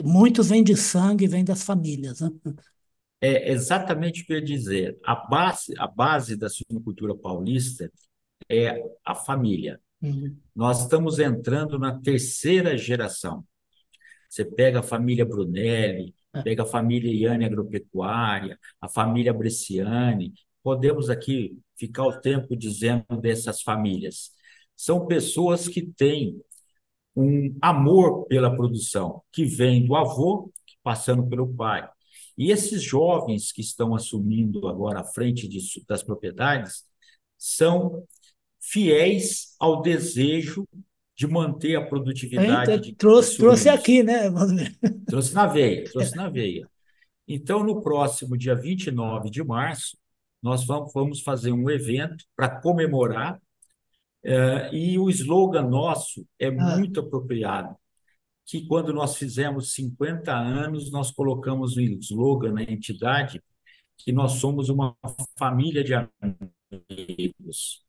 Muitos 0.04 0.48
vêm 0.48 0.64
de 0.64 0.76
sangue, 0.76 1.28
vêm 1.28 1.44
das 1.44 1.62
famílias. 1.62 2.20
Né? 2.20 2.30
É 3.20 3.52
exatamente 3.52 4.22
o 4.22 4.26
que 4.26 4.32
eu 4.32 4.38
ia 4.38 4.44
dizer. 4.44 4.98
A 5.04 5.14
base, 5.14 5.74
a 5.78 5.86
base 5.86 6.36
da 6.36 6.48
suinocultura 6.48 7.14
paulista 7.14 7.90
é 8.48 8.82
a 9.04 9.14
família. 9.14 9.80
Uhum. 10.02 10.36
Nós 10.54 10.82
estamos 10.82 11.18
entrando 11.18 11.78
na 11.78 11.98
terceira 12.00 12.76
geração. 12.76 13.44
Você 14.28 14.44
pega 14.44 14.80
a 14.80 14.82
família 14.82 15.24
Brunelli, 15.24 16.14
é. 16.32 16.42
pega 16.42 16.62
a 16.62 16.66
família 16.66 17.12
Iane 17.12 17.44
Agropecuária, 17.44 18.58
a 18.80 18.88
família 18.88 19.34
Bresciani. 19.34 20.32
Podemos 20.62 21.10
aqui 21.10 21.58
ficar 21.76 22.06
o 22.06 22.20
tempo 22.20 22.56
dizendo 22.56 23.04
dessas 23.20 23.62
famílias. 23.62 24.30
São 24.76 25.06
pessoas 25.06 25.68
que 25.68 25.82
têm 25.82 26.40
um 27.14 27.56
amor 27.60 28.26
pela 28.26 28.54
produção 28.54 29.22
que 29.32 29.44
vem 29.44 29.84
do 29.84 29.96
avô, 29.96 30.52
passando 30.82 31.26
pelo 31.26 31.52
pai. 31.54 31.88
E 32.36 32.50
esses 32.50 32.82
jovens 32.82 33.52
que 33.52 33.60
estão 33.60 33.94
assumindo 33.94 34.66
agora 34.66 35.00
a 35.00 35.04
frente 35.04 35.46
de, 35.48 35.58
das 35.86 36.02
propriedades 36.02 36.84
são 37.36 38.04
fiéis 38.60 39.54
ao 39.58 39.82
desejo 39.82 40.66
de 41.16 41.26
manter 41.26 41.76
a 41.76 41.86
produtividade. 41.86 42.80
De, 42.80 42.94
trouxe, 42.94 43.36
trouxe 43.36 43.68
aqui, 43.68 44.02
né? 44.02 44.30
Trouxe 45.06 45.34
na 45.34 45.46
veia, 45.46 45.84
trouxe 45.84 46.16
na 46.16 46.30
veia. 46.30 46.66
Então, 47.28 47.62
no 47.62 47.82
próximo 47.82 48.36
dia 48.36 48.54
29 48.54 49.28
de 49.30 49.44
março, 49.44 49.98
nós 50.42 50.64
vamos 50.66 51.20
fazer 51.20 51.52
um 51.52 51.68
evento 51.68 52.24
para 52.34 52.60
comemorar 52.60 53.38
é, 54.22 54.74
e 54.74 54.98
o 54.98 55.08
slogan 55.08 55.68
nosso 55.68 56.26
é 56.38 56.48
ah. 56.48 56.76
muito 56.76 57.00
apropriado, 57.00 57.74
que 58.46 58.66
quando 58.66 58.92
nós 58.92 59.16
fizemos 59.16 59.72
50 59.74 60.34
anos, 60.34 60.90
nós 60.90 61.10
colocamos 61.10 61.76
o 61.76 61.80
slogan 61.80 62.52
na 62.52 62.62
entidade 62.62 63.42
que 63.96 64.12
nós 64.12 64.32
somos 64.32 64.68
uma 64.68 64.96
família 65.38 65.84
de 65.84 65.94
amigos. 65.94 67.84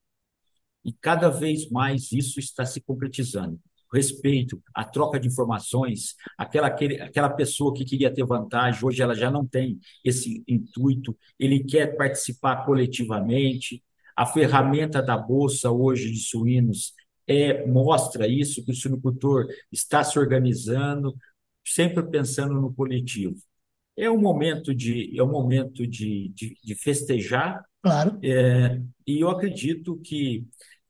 E 0.83 0.91
cada 0.93 1.29
vez 1.29 1.69
mais 1.69 2.11
isso 2.11 2.39
está 2.39 2.65
se 2.65 2.81
concretizando. 2.81 3.59
O 3.91 3.95
respeito, 3.95 4.61
a 4.73 4.85
troca 4.85 5.19
de 5.19 5.27
informações, 5.27 6.15
aquela, 6.37 6.67
aquele, 6.67 7.01
aquela 7.01 7.29
pessoa 7.29 7.73
que 7.73 7.83
queria 7.83 8.13
ter 8.13 8.25
vantagem, 8.25 8.83
hoje 8.83 9.01
ela 9.01 9.13
já 9.13 9.29
não 9.29 9.45
tem 9.45 9.79
esse 10.03 10.43
intuito, 10.47 11.17
ele 11.37 11.63
quer 11.63 11.97
participar 11.97 12.65
coletivamente, 12.65 13.83
a 14.21 14.25
ferramenta 14.27 15.01
da 15.01 15.17
bolsa 15.17 15.71
hoje 15.71 16.11
de 16.11 16.19
suínos 16.19 16.93
é, 17.25 17.65
mostra 17.65 18.27
isso, 18.27 18.63
que 18.63 18.69
o 18.69 18.75
suinocultor 18.75 19.47
está 19.71 20.03
se 20.03 20.19
organizando, 20.19 21.15
sempre 21.65 22.03
pensando 22.03 22.53
no 22.53 22.71
coletivo. 22.71 23.35
É 23.97 24.11
um 24.11 24.21
momento 24.21 24.75
de, 24.75 25.11
é 25.17 25.23
um 25.23 25.31
momento 25.31 25.87
de, 25.87 26.31
de, 26.35 26.55
de 26.63 26.75
festejar, 26.75 27.65
claro. 27.81 28.19
É, 28.21 28.79
e 29.07 29.21
eu 29.21 29.27
acredito 29.27 29.97
que 29.97 30.45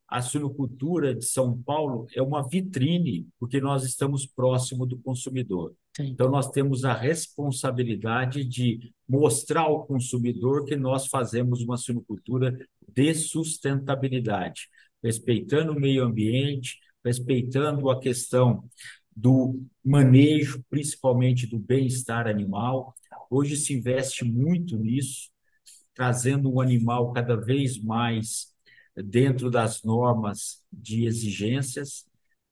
a 0.09 0.21
suinocultura 0.21 1.15
de 1.15 1.23
São 1.23 1.57
Paulo 1.63 2.07
é 2.13 2.21
uma 2.21 2.45
vitrine, 2.45 3.29
porque 3.39 3.61
nós 3.61 3.85
estamos 3.85 4.25
próximo 4.25 4.85
do 4.85 4.97
consumidor. 4.97 5.73
Sim. 5.95 6.07
Então, 6.07 6.29
nós 6.29 6.49
temos 6.49 6.83
a 6.83 6.93
responsabilidade 6.93 8.43
de 8.43 8.93
mostrar 9.07 9.61
ao 9.61 9.85
consumidor 9.85 10.65
que 10.65 10.75
nós 10.75 11.07
fazemos 11.07 11.61
uma 11.61 11.77
suinocultura 11.77 12.57
de 12.93 13.13
sustentabilidade, 13.13 14.67
respeitando 15.03 15.71
o 15.71 15.79
meio 15.79 16.03
ambiente, 16.03 16.77
respeitando 17.03 17.89
a 17.89 17.99
questão 17.99 18.63
do 19.15 19.61
manejo, 19.83 20.63
principalmente 20.69 21.47
do 21.47 21.59
bem-estar 21.59 22.27
animal. 22.27 22.93
Hoje 23.29 23.57
se 23.57 23.73
investe 23.73 24.23
muito 24.23 24.77
nisso, 24.77 25.29
trazendo 25.93 26.51
um 26.53 26.61
animal 26.61 27.11
cada 27.11 27.35
vez 27.35 27.81
mais 27.81 28.47
dentro 28.95 29.49
das 29.49 29.83
normas 29.83 30.63
de 30.71 31.05
exigências. 31.05 32.05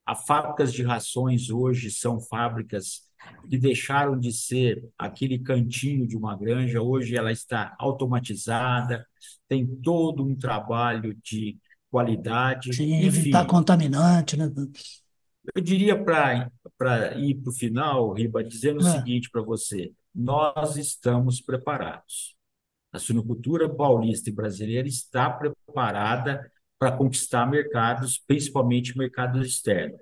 As 0.05 0.25
fábricas 0.25 0.73
de 0.73 0.83
rações 0.83 1.49
hoje 1.49 1.91
são 1.91 2.19
fábricas 2.19 3.08
que 3.49 3.57
deixaram 3.57 4.19
de 4.19 4.31
ser 4.31 4.87
aquele 4.97 5.39
cantinho 5.39 6.07
de 6.07 6.15
uma 6.15 6.37
granja, 6.37 6.81
hoje 6.81 7.15
ela 7.15 7.31
está 7.31 7.75
automatizada, 7.79 9.05
tem 9.47 9.65
todo 9.65 10.25
um 10.25 10.35
trabalho 10.35 11.17
de 11.23 11.57
qualidade. 11.89 12.73
Sim, 12.73 13.03
evitar 13.03 13.45
contaminante, 13.45 14.37
né? 14.37 14.51
Eu 15.55 15.61
diria 15.61 16.01
para 16.01 16.51
ir 17.17 17.35
para 17.35 17.49
o 17.49 17.53
final, 17.53 18.13
Riba, 18.13 18.43
dizendo 18.43 18.81
é. 18.81 18.83
o 18.83 18.91
seguinte 18.91 19.29
para 19.31 19.41
você: 19.41 19.91
nós 20.13 20.77
estamos 20.77 21.41
preparados. 21.41 22.35
A 22.91 22.99
suinocultura 22.99 23.69
paulista 23.69 24.29
e 24.29 24.33
brasileira 24.33 24.87
está 24.87 25.29
preparada 25.29 26.51
para 26.77 26.91
conquistar 26.91 27.45
mercados, 27.45 28.17
principalmente 28.17 28.97
mercados 28.97 29.45
externos. 29.45 29.99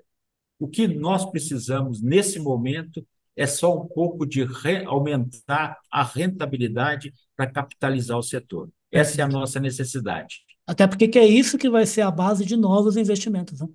O 0.58 0.68
que 0.68 0.88
nós 0.88 1.24
precisamos 1.30 2.02
nesse 2.02 2.38
momento 2.38 3.06
é 3.36 3.46
só 3.46 3.76
um 3.76 3.86
pouco 3.86 4.26
de 4.26 4.44
aumentar 4.86 5.78
a 5.90 6.02
rentabilidade 6.02 7.12
para 7.36 7.50
capitalizar 7.50 8.18
o 8.18 8.22
setor. 8.22 8.68
Essa 8.90 9.20
é 9.20 9.24
a 9.24 9.28
nossa 9.28 9.60
necessidade. 9.60 10.40
Até 10.66 10.86
porque 10.86 11.18
é 11.18 11.26
isso 11.26 11.56
que 11.56 11.70
vai 11.70 11.86
ser 11.86 12.00
a 12.00 12.10
base 12.10 12.44
de 12.44 12.56
novos 12.56 12.96
investimentos. 12.96 13.60
Né? 13.60 13.68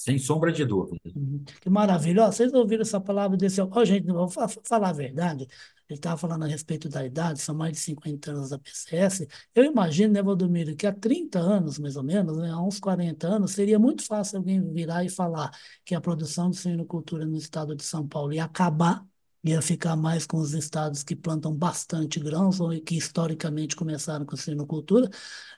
Sem 0.00 0.18
sombra 0.18 0.50
de 0.50 0.64
dúvida. 0.64 0.98
Uhum. 1.14 1.44
Que 1.60 1.68
maravilha. 1.68 2.24
Ó, 2.24 2.32
vocês 2.32 2.50
ouviram 2.54 2.80
essa 2.80 2.98
palavra 2.98 3.36
desse. 3.36 3.60
Ó, 3.60 3.84
gente, 3.84 4.06
vou 4.06 4.30
falar 4.30 4.88
a 4.88 4.92
verdade. 4.94 5.46
ele 5.90 5.98
estava 5.98 6.16
falando 6.16 6.44
a 6.44 6.46
respeito 6.46 6.88
da 6.88 7.04
idade, 7.04 7.38
são 7.38 7.54
mais 7.54 7.72
de 7.72 7.80
50 7.80 8.30
anos 8.30 8.48
da 8.48 8.58
PCS. 8.58 9.28
Eu 9.54 9.62
imagino, 9.62 10.14
né, 10.14 10.22
Valdomiro, 10.22 10.74
que 10.74 10.86
há 10.86 10.92
30 10.94 11.38
anos, 11.38 11.78
mais 11.78 11.96
ou 11.96 12.02
menos, 12.02 12.34
né, 12.38 12.50
há 12.50 12.58
uns 12.62 12.80
40 12.80 13.28
anos, 13.28 13.52
seria 13.52 13.78
muito 13.78 14.02
fácil 14.02 14.38
alguém 14.38 14.72
virar 14.72 15.04
e 15.04 15.10
falar 15.10 15.50
que 15.84 15.94
a 15.94 16.00
produção 16.00 16.48
de 16.48 16.56
suinocultura 16.56 17.26
no 17.26 17.36
estado 17.36 17.76
de 17.76 17.84
São 17.84 18.08
Paulo 18.08 18.32
ia 18.32 18.44
acabar, 18.44 19.04
ia 19.44 19.62
ficar 19.62 19.96
mais 19.96 20.26
com 20.26 20.36
os 20.38 20.52
estados 20.54 21.02
que 21.02 21.16
plantam 21.16 21.54
bastante 21.54 22.20
grãos, 22.20 22.60
ou 22.60 22.70
que 22.80 22.96
historicamente 22.96 23.74
começaram 23.76 24.24
com 24.26 24.36
suinocultura, 24.36 25.08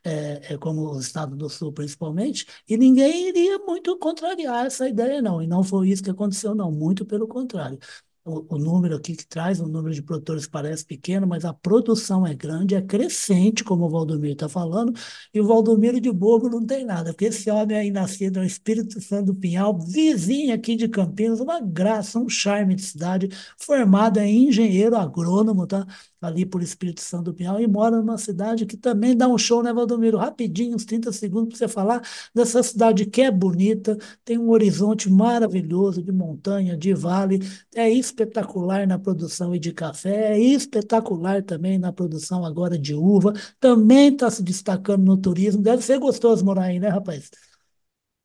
é, 0.05 0.55
é, 0.55 0.59
como 0.59 0.93
o 0.95 1.01
estado 1.01 1.37
do 1.37 1.49
Sul 1.49 1.73
principalmente, 1.73 2.47
e 2.69 2.77
ninguém 2.77 3.29
iria 3.29 3.59
muito 3.59 3.99
contrariar 3.99 4.67
essa 4.67 4.89
ideia, 4.89 5.21
não. 5.23 5.43
E 5.43 5.47
não 5.47 5.63
foi 5.65 5.89
isso 5.91 6.03
que 6.03 6.11
aconteceu, 6.11 6.55
não, 6.55 6.71
muito 6.73 7.05
pelo 7.05 7.27
contrário 7.29 7.79
o, 8.25 8.55
o, 8.55 8.59
número 8.59 8.97
aqui 8.97 9.17
que 9.17 9.27
traz, 9.27 9.61
o 9.61 9.67
número 9.67 9.95
de 9.95 10.03
produtores 10.03 10.47
parece 10.47 10.85
pequeno, 10.85 11.27
mas 11.27 11.45
a 11.45 11.53
produção 11.53 12.27
é 12.27 12.35
grande, 12.35 12.75
é 12.75 12.83
crescente, 12.83 13.65
como 13.65 13.85
o 13.87 13.91
Valdomiro 13.91 14.33
está 14.35 14.49
falando, 14.49 14.93
e 15.35 15.41
o 15.41 15.47
Valdomiro 15.47 16.01
de 16.01 16.11
bobo 16.13 16.49
não 16.49 16.65
tem 16.65 16.85
nada, 16.85 17.13
porque 17.13 17.27
esse 17.27 17.51
homem 17.51 17.77
aí 17.77 17.91
nascido 17.91 18.41
no 18.41 18.47
Espírito 18.47 19.01
Santo 19.01 19.33
do 19.33 19.35
Pinhal, 19.35 19.77
vizinho 19.79 20.55
aqui 20.55 20.77
de 20.77 20.89
Campinas, 20.89 21.41
uma 21.41 21.61
graça, 21.61 22.19
um 22.19 22.29
charme 22.29 22.75
de 22.75 22.83
cidade, 22.83 23.29
formado 23.59 24.19
em 24.19 24.49
engenheiro 24.49 24.97
agrônomo, 24.97 25.67
tá? 25.67 25.87
Ali 26.27 26.47
por 26.47 26.63
Espírito 26.63 27.01
Santo 27.01 27.25
do 27.25 27.35
Pinhal, 27.35 27.61
e 27.61 27.67
mora 27.67 27.97
numa 27.97 28.19
cidade 28.19 28.67
que 28.67 28.77
também 28.77 29.17
dá 29.17 29.29
um 29.29 29.37
show, 29.39 29.63
né, 29.63 29.73
Valdomiro? 29.73 30.19
Rapidinho, 30.19 30.77
uns 30.77 30.85
30 30.85 31.13
segundos 31.13 31.51
para 31.51 31.59
você 31.59 31.69
falar 31.69 32.03
dessa 32.35 32.63
cidade 32.63 33.07
que 33.07 33.23
é 33.23 33.31
bonita, 33.31 33.97
tem 34.25 34.39
um 34.39 34.51
horizonte 34.51 35.11
maravilhoso 35.11 36.03
de 36.03 36.13
montanha, 36.13 36.77
de 36.77 36.95
vale, 36.95 37.41
é 37.75 37.91
espetacular 37.91 38.87
na 38.87 38.99
produção 38.99 39.57
de 39.59 39.73
café, 39.73 40.33
é 40.33 40.39
espetacular 40.39 41.43
também 41.43 41.79
na 41.79 41.93
produção 41.93 42.45
agora 42.45 42.79
de 42.79 42.95
uva, 42.95 43.33
também 43.61 44.13
está 44.13 44.31
se 44.31 44.43
destacando 44.43 45.05
no 45.05 45.17
turismo. 45.17 45.63
Deve 45.63 45.83
ser 45.83 45.99
gostoso 45.99 46.45
morar 46.45 46.65
aí, 46.65 46.79
né, 46.79 46.89
rapaz? 46.89 47.31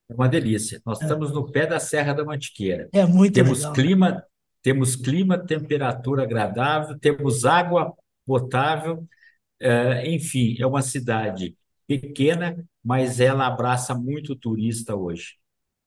É 0.08 0.14
uma 0.14 0.28
delícia. 0.28 0.80
Nós 0.86 1.00
é. 1.00 1.04
estamos 1.04 1.32
no 1.32 1.50
pé 1.50 1.66
da 1.66 1.78
Serra 1.78 2.14
da 2.14 2.24
Mantiqueira. 2.24 2.88
É 2.92 3.04
muito 3.04 3.34
Temos 3.34 3.58
legal. 3.58 3.72
clima 3.74 4.24
temos 4.68 4.94
clima, 4.94 5.38
temperatura 5.38 6.24
agradável, 6.24 6.98
temos 6.98 7.46
água 7.46 7.94
potável, 8.26 9.08
é, 9.58 10.06
enfim, 10.12 10.56
é 10.60 10.66
uma 10.66 10.82
cidade 10.82 11.56
pequena, 11.86 12.62
mas 12.84 13.18
ela 13.18 13.46
abraça 13.46 13.94
muito 13.94 14.36
turista 14.36 14.94
hoje. 14.94 15.36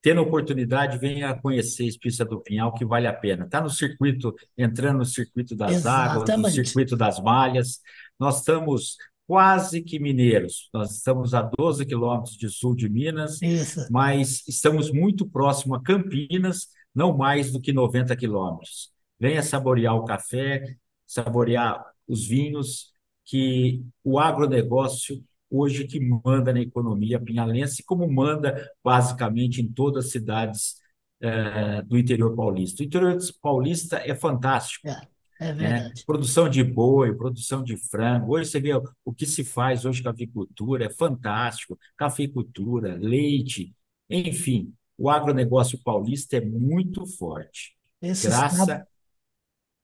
Tendo 0.02 0.20
oportunidade, 0.20 0.98
venha 0.98 1.32
conhecer 1.32 1.84
Espírito 1.84 2.24
do 2.24 2.40
Pinhal, 2.40 2.74
que 2.74 2.84
vale 2.84 3.06
a 3.06 3.12
pena. 3.12 3.44
Está 3.44 3.60
no 3.60 3.70
circuito, 3.70 4.34
entrando 4.58 4.98
no 4.98 5.04
circuito 5.04 5.54
das 5.54 5.74
Exatamente. 5.74 6.32
águas, 6.32 6.56
no 6.56 6.64
circuito 6.64 6.96
das 6.96 7.20
malhas. 7.20 7.78
Nós 8.18 8.40
estamos 8.40 8.96
quase 9.28 9.80
que 9.80 10.00
mineiros. 10.00 10.68
Nós 10.74 10.96
estamos 10.96 11.34
a 11.34 11.42
12 11.56 11.86
quilômetros 11.86 12.36
de 12.36 12.48
sul 12.48 12.74
de 12.74 12.88
Minas, 12.88 13.40
Isso. 13.40 13.86
mas 13.92 14.42
estamos 14.48 14.90
muito 14.90 15.24
próximo 15.24 15.76
a 15.76 15.80
Campinas, 15.80 16.66
não 16.94 17.16
mais 17.16 17.50
do 17.52 17.60
que 17.60 17.72
90 17.72 18.14
quilômetros. 18.16 18.90
Venha 19.18 19.42
saborear 19.42 19.96
o 19.96 20.04
café, 20.04 20.76
saborear 21.06 21.84
os 22.06 22.26
vinhos, 22.26 22.92
que 23.24 23.84
o 24.02 24.18
agronegócio 24.18 25.22
hoje 25.48 25.86
que 25.86 26.00
manda 26.00 26.52
na 26.52 26.60
economia 26.60 27.20
pinhalense, 27.20 27.84
como 27.84 28.10
manda 28.10 28.70
basicamente 28.82 29.60
em 29.60 29.70
todas 29.70 30.06
as 30.06 30.10
cidades 30.10 30.76
é, 31.20 31.82
do 31.82 31.98
interior 31.98 32.34
paulista. 32.34 32.82
O 32.82 32.86
interior 32.86 33.16
paulista 33.40 33.98
é 34.04 34.14
fantástico. 34.14 34.88
É, 34.88 35.00
é 35.40 35.52
né? 35.52 35.52
verdade. 35.52 36.04
Produção 36.06 36.48
de 36.48 36.64
boi, 36.64 37.14
produção 37.14 37.62
de 37.62 37.76
frango. 37.76 38.34
Hoje 38.34 38.50
você 38.50 38.60
vê 38.60 38.72
o 39.04 39.12
que 39.12 39.26
se 39.26 39.44
faz 39.44 39.84
hoje 39.84 40.02
com 40.02 40.08
a 40.08 40.12
avicultura, 40.12 40.86
é 40.86 40.90
fantástico. 40.90 41.78
Cafeicultura, 41.96 42.96
leite, 42.96 43.74
enfim 44.08 44.74
o 44.96 45.10
agronegócio 45.10 45.78
paulista 45.82 46.36
é 46.36 46.40
muito 46.40 47.06
forte. 47.06 47.74
Esse 48.00 48.28
graças, 48.28 48.58
estado... 48.58 48.86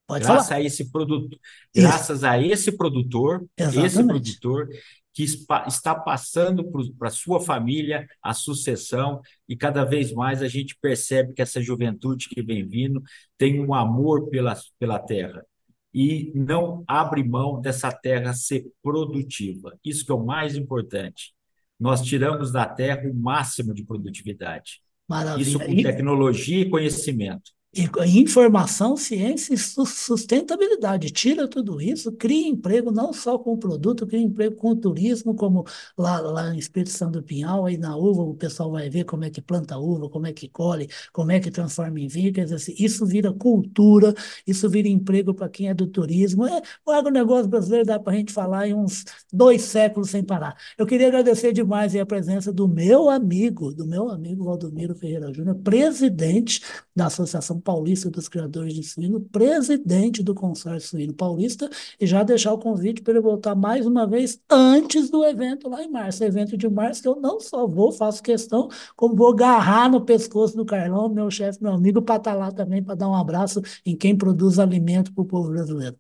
Pode 0.07 0.25
graças 0.25 0.49
falar. 0.49 0.61
a 0.61 0.65
esse 0.65 0.91
produto, 0.91 1.39
graças 1.75 2.25
a 2.25 2.39
esse 2.41 2.73
produtor, 2.73 3.47
esse 3.57 3.79
Exatamente. 3.79 4.41
produtor 4.41 4.69
que 5.13 5.25
está 5.67 5.95
passando 5.95 6.65
para 6.97 7.09
a 7.09 7.11
sua 7.11 7.41
família 7.41 8.07
a 8.23 8.33
sucessão 8.33 9.21
e 9.49 9.57
cada 9.57 9.85
vez 9.85 10.13
mais 10.13 10.41
a 10.43 10.49
gente 10.49 10.79
percebe 10.81 11.35
que 11.35 11.43
essa 11.43 11.61
juventude 11.61 12.29
que 12.29 12.41
vem 12.41 12.67
vindo 12.67 13.03
tem 13.37 13.61
um 13.61 13.75
amor 13.75 14.29
pela, 14.31 14.57
pela 14.79 14.99
terra 14.99 15.45
e 15.93 16.31
não 16.35 16.85
abre 16.87 17.25
mão 17.25 17.61
dessa 17.61 17.91
terra 17.91 18.33
ser 18.33 18.67
produtiva. 18.83 19.77
Isso 19.85 20.07
que 20.07 20.13
é 20.13 20.15
o 20.15 20.25
mais 20.25 20.55
importante. 20.55 21.35
Nós 21.79 22.01
tiramos 22.01 22.53
da 22.53 22.65
terra 22.67 23.09
o 23.11 23.15
máximo 23.15 23.75
de 23.75 23.85
produtividade. 23.85 24.81
Maravilha. 25.09 25.49
Isso 25.49 25.59
com 25.59 25.75
tecnologia 25.83 26.61
e 26.61 26.69
conhecimento. 26.69 27.58
Informação, 28.07 28.97
ciência 28.97 29.55
e 29.55 29.59
sustentabilidade. 29.59 31.11
Tira 31.11 31.47
tudo 31.47 31.81
isso, 31.81 32.11
cria 32.13 32.49
emprego 32.49 32.91
não 32.91 33.13
só 33.13 33.39
com 33.39 33.53
o 33.53 33.59
produto, 33.59 34.07
cria 34.07 34.21
emprego 34.21 34.57
com 34.57 34.71
o 34.71 34.77
turismo, 34.77 35.35
como 35.35 35.65
lá, 35.97 36.21
lá 36.21 36.55
em 36.55 36.59
Espírito 36.59 36.91
Santo 36.91 37.21
do 37.21 37.23
Pinhal, 37.23 37.67
aí 37.67 37.77
na 37.77 37.97
uva, 37.97 38.23
o 38.23 38.35
pessoal 38.35 38.73
vai 38.73 38.91
ver 38.91 39.05
como 39.05 39.25
é 39.25 39.31
que 39.31 39.41
planta 39.41 39.79
uva, 39.79 40.09
como 40.09 40.27
é 40.27 40.33
que 40.33 40.49
colhe, 40.49 40.89
como 41.13 41.31
é 41.31 41.41
que 41.41 41.51
transforma 41.51 42.01
em 42.01 42.09
vinho. 42.09 42.33
Quer 42.33 42.45
dizer, 42.45 42.57
assim, 42.57 42.75
isso 42.79 43.07
vira 43.07 43.33
cultura, 43.33 44.15
isso 44.47 44.69
vira 44.69 44.89
emprego 44.89 45.35
para 45.35 45.49
quem 45.49 45.69
é 45.69 45.75
do 45.75 45.87
turismo. 45.87 46.47
É, 46.47 46.63
o 46.85 46.91
agronegócio 46.91 47.49
brasileiro 47.49 47.87
dá 47.87 47.99
para 47.99 48.13
a 48.13 48.17
gente 48.17 48.33
falar 48.33 48.69
em 48.69 48.75
uns 48.75 49.05
dois 49.33 49.63
séculos 49.63 50.11
sem 50.11 50.23
parar. 50.23 50.57
Eu 50.77 50.87
queria 50.87 51.09
agradecer 51.09 51.53
demais 51.53 51.95
a 51.95 52.07
presença 52.07 52.53
do 52.53 52.69
meu 52.69 53.09
amigo, 53.09 53.73
do 53.73 53.87
meu 53.87 54.09
amigo 54.11 54.45
Valdomiro 54.45 54.95
Ferreira 54.95 55.33
Júnior, 55.33 55.57
presidente 55.57 56.63
da 56.95 57.07
Associação 57.07 57.61
Paulista 57.69 58.09
dos 58.09 58.31
Criadores 58.31 58.73
de 58.73 58.83
Suíno, 58.83 59.21
presidente 59.21 60.23
do 60.23 60.35
consórcio 60.35 60.89
suíno 60.89 61.13
paulista, 61.13 61.69
e 62.01 62.07
já 62.07 62.23
deixar 62.23 62.55
o 62.55 62.59
convite 62.59 63.03
para 63.03 63.13
ele 63.13 63.21
voltar 63.21 63.55
mais 63.55 63.85
uma 63.85 64.07
vez 64.07 64.41
antes 64.49 65.11
do 65.11 65.23
evento 65.23 65.69
lá 65.69 65.83
em 65.83 65.91
março. 65.91 66.25
Evento 66.25 66.57
de 66.57 66.67
março 66.67 67.03
que 67.03 67.09
eu 67.09 67.17
não 67.17 67.39
só 67.39 67.67
vou, 67.67 67.93
faço 67.93 68.23
questão, 68.23 68.71
como 68.97 69.15
vou 69.15 69.35
agarrar 69.35 69.91
no 69.91 70.03
pescoço 70.03 70.57
do 70.57 70.65
Carlão, 70.65 71.11
meu 71.11 71.31
chefe, 71.31 71.63
meu 71.63 71.73
amigo, 71.73 72.01
para 72.01 72.17
estar 72.17 72.33
tá 72.33 72.39
lá 72.39 72.51
também, 72.51 72.83
para 72.83 72.95
dar 72.95 73.07
um 73.07 73.15
abraço 73.15 73.61
em 73.85 73.95
quem 73.95 74.17
produz 74.17 74.59
alimento 74.59 75.13
para 75.13 75.21
o 75.21 75.27
povo 75.27 75.51
brasileiro. 75.51 75.99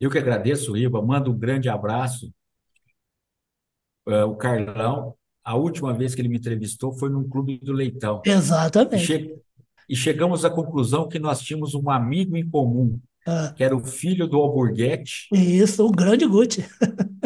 Eu 0.00 0.08
que 0.08 0.16
agradeço, 0.16 0.78
Iba, 0.78 1.02
mando 1.02 1.30
um 1.30 1.38
grande 1.38 1.68
abraço. 1.68 2.32
Uh, 4.08 4.24
o 4.24 4.34
Carlão, 4.34 5.14
a 5.44 5.56
última 5.56 5.92
vez 5.92 6.14
que 6.14 6.22
ele 6.22 6.28
me 6.30 6.38
entrevistou 6.38 6.90
foi 6.90 7.10
num 7.10 7.28
clube 7.28 7.58
do 7.58 7.74
Leitão. 7.74 8.22
Exatamente 8.24 9.38
e 9.90 9.96
chegamos 9.96 10.44
à 10.44 10.50
conclusão 10.50 11.08
que 11.08 11.18
nós 11.18 11.40
tínhamos 11.40 11.74
um 11.74 11.90
amigo 11.90 12.36
em 12.36 12.48
comum, 12.48 13.00
ah. 13.26 13.52
que 13.56 13.64
era 13.64 13.76
o 13.76 13.84
filho 13.84 14.28
do 14.28 14.36
Alborguete. 14.36 15.26
Isso, 15.32 15.84
o 15.84 15.90
grande 15.90 16.24
Gucci. 16.24 16.64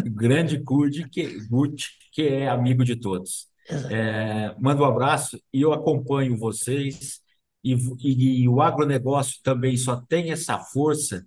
o 0.03 0.11
grande 0.11 0.57
Gucci, 0.57 1.07
que, 1.11 1.47
Gucci, 1.47 1.89
que 2.11 2.23
é 2.23 2.49
amigo 2.49 2.83
de 2.83 2.97
todos. 2.97 3.49
É, 3.91 4.55
mando 4.59 4.83
um 4.83 4.87
abraço 4.87 5.39
e 5.53 5.61
eu 5.61 5.75
acompanho 5.75 6.39
vocês. 6.39 7.21
E, 7.63 7.75
e, 8.03 8.43
e 8.43 8.49
o 8.49 8.63
agronegócio 8.63 9.41
também 9.43 9.77
só 9.77 9.97
tem 9.97 10.33
essa 10.33 10.59
força 10.59 11.23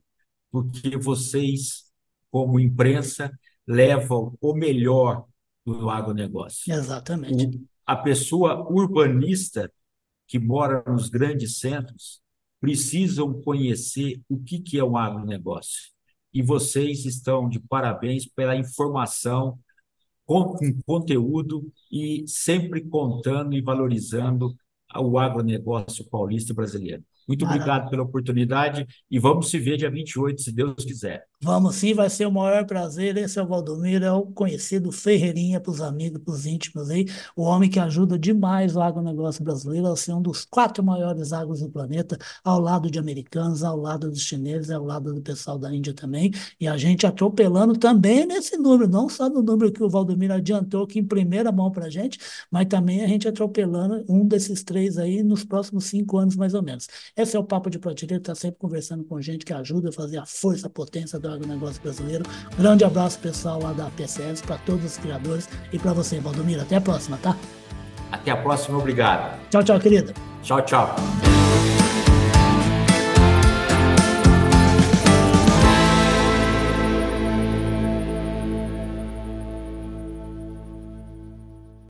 porque 0.51 0.97
vocês, 0.97 1.83
como 2.31 2.59
imprensa, 2.59 3.31
levam 3.67 4.35
o 4.41 4.55
melhor 4.55 5.25
do 5.63 5.87
agronegócio. 5.87 6.73
Exatamente. 6.73 7.57
O, 7.57 7.67
a 7.85 7.95
pessoa 7.95 8.67
urbanista 8.71 9.71
que 10.27 10.39
moram 10.39 10.83
nos 10.87 11.09
grandes 11.09 11.59
centros 11.59 12.21
precisam 12.59 13.41
conhecer 13.41 14.19
o 14.27 14.39
que, 14.39 14.59
que 14.59 14.79
é 14.79 14.83
um 14.83 14.97
agronegócio. 14.97 15.91
E 16.33 16.41
vocês 16.41 17.05
estão 17.05 17.47
de 17.47 17.59
parabéns 17.59 18.25
pela 18.25 18.55
informação 18.55 19.57
com, 20.25 20.53
com 20.55 20.81
conteúdo 20.85 21.71
e 21.91 22.25
sempre 22.27 22.81
contando 22.81 23.55
e 23.55 23.61
valorizando 23.61 24.55
o 24.95 25.17
agronegócio 25.17 26.07
paulista 26.09 26.51
e 26.51 26.55
brasileiro. 26.55 27.03
Muito 27.27 27.45
obrigado 27.45 27.89
pela 27.89 28.03
oportunidade 28.03 28.85
e 29.11 29.19
vamos 29.19 29.49
se 29.49 29.59
ver 29.59 29.77
dia 29.77 29.91
28, 29.91 30.41
se 30.41 30.51
Deus 30.51 30.85
quiser. 30.85 31.25
Vamos 31.39 31.75
sim, 31.75 31.93
vai 31.93 32.09
ser 32.09 32.25
o 32.25 32.31
maior 32.31 32.65
prazer. 32.65 33.15
Esse 33.15 33.37
é 33.37 33.43
o 33.43 33.47
Valdomiro, 33.47 34.03
é 34.03 34.11
o 34.11 34.25
conhecido 34.25 34.91
Ferreirinha 34.91 35.61
para 35.61 35.69
os 35.71 35.81
amigos, 35.81 36.19
para 36.19 36.33
os 36.33 36.47
íntimos 36.47 36.89
aí, 36.89 37.05
o 37.35 37.43
homem 37.43 37.69
que 37.69 37.79
ajuda 37.79 38.17
demais 38.17 38.75
o 38.75 38.81
agronegócio 38.81 39.43
brasileiro 39.43 39.85
a 39.85 39.95
ser 39.95 40.13
um 40.13 40.21
dos 40.21 40.43
quatro 40.45 40.83
maiores 40.83 41.31
agros 41.31 41.59
do 41.59 41.69
planeta, 41.69 42.17
ao 42.43 42.59
lado 42.59 42.89
de 42.89 42.97
americanos, 42.97 43.63
ao 43.63 43.77
lado 43.77 44.09
dos 44.09 44.21
chineses, 44.21 44.71
ao 44.71 44.83
lado 44.83 45.13
do 45.13 45.21
pessoal 45.21 45.59
da 45.59 45.71
Índia 45.71 45.93
também. 45.93 46.31
E 46.59 46.67
a 46.67 46.75
gente 46.75 47.05
atropelando 47.05 47.77
também 47.77 48.25
nesse 48.25 48.57
número, 48.57 48.89
não 48.89 49.07
só 49.07 49.29
no 49.29 49.43
número 49.43 49.71
que 49.71 49.83
o 49.83 49.89
Valdomiro 49.89 50.33
adiantou 50.33 50.85
aqui 50.85 50.97
em 50.99 51.05
primeira 51.05 51.51
mão 51.51 51.69
para 51.71 51.85
a 51.85 51.89
gente, 51.89 52.17
mas 52.49 52.65
também 52.65 53.03
a 53.03 53.07
gente 53.07 53.27
atropelando 53.27 54.03
um 54.09 54.27
desses 54.27 54.63
três 54.63 54.97
aí 54.97 55.21
nos 55.21 55.43
próximos 55.43 55.85
cinco 55.85 56.17
anos, 56.17 56.35
mais 56.35 56.55
ou 56.55 56.63
menos. 56.63 56.87
Esse 57.15 57.35
é 57.37 57.39
o 57.39 57.43
Papo 57.43 57.69
de 57.69 57.77
Prateleira, 57.77 58.19
está 58.21 58.33
sempre 58.33 58.57
conversando 58.59 59.03
com 59.03 59.21
gente 59.21 59.45
que 59.45 59.53
ajuda 59.53 59.89
a 59.89 59.91
fazer 59.91 60.17
a 60.17 60.25
força, 60.25 60.65
a 60.65 60.69
potência 60.69 61.19
do 61.27 61.35
agronegócio 61.35 61.81
brasileiro. 61.81 62.25
Grande 62.57 62.83
abraço, 62.83 63.19
pessoal 63.19 63.61
lá 63.61 63.73
da 63.73 63.85
PCS, 63.85 64.41
para 64.41 64.57
todos 64.57 64.85
os 64.85 64.97
criadores 64.97 65.49
e 65.71 65.79
para 65.79 65.93
você, 65.93 66.19
Valdomiro. 66.19 66.61
Até 66.61 66.77
a 66.77 66.81
próxima, 66.81 67.17
tá? 67.17 67.35
Até 68.11 68.31
a 68.31 68.37
próxima, 68.37 68.77
obrigado. 68.77 69.37
Tchau, 69.49 69.63
tchau, 69.63 69.79
querida. 69.79 70.13
Tchau, 70.41 70.61
tchau. 70.61 70.95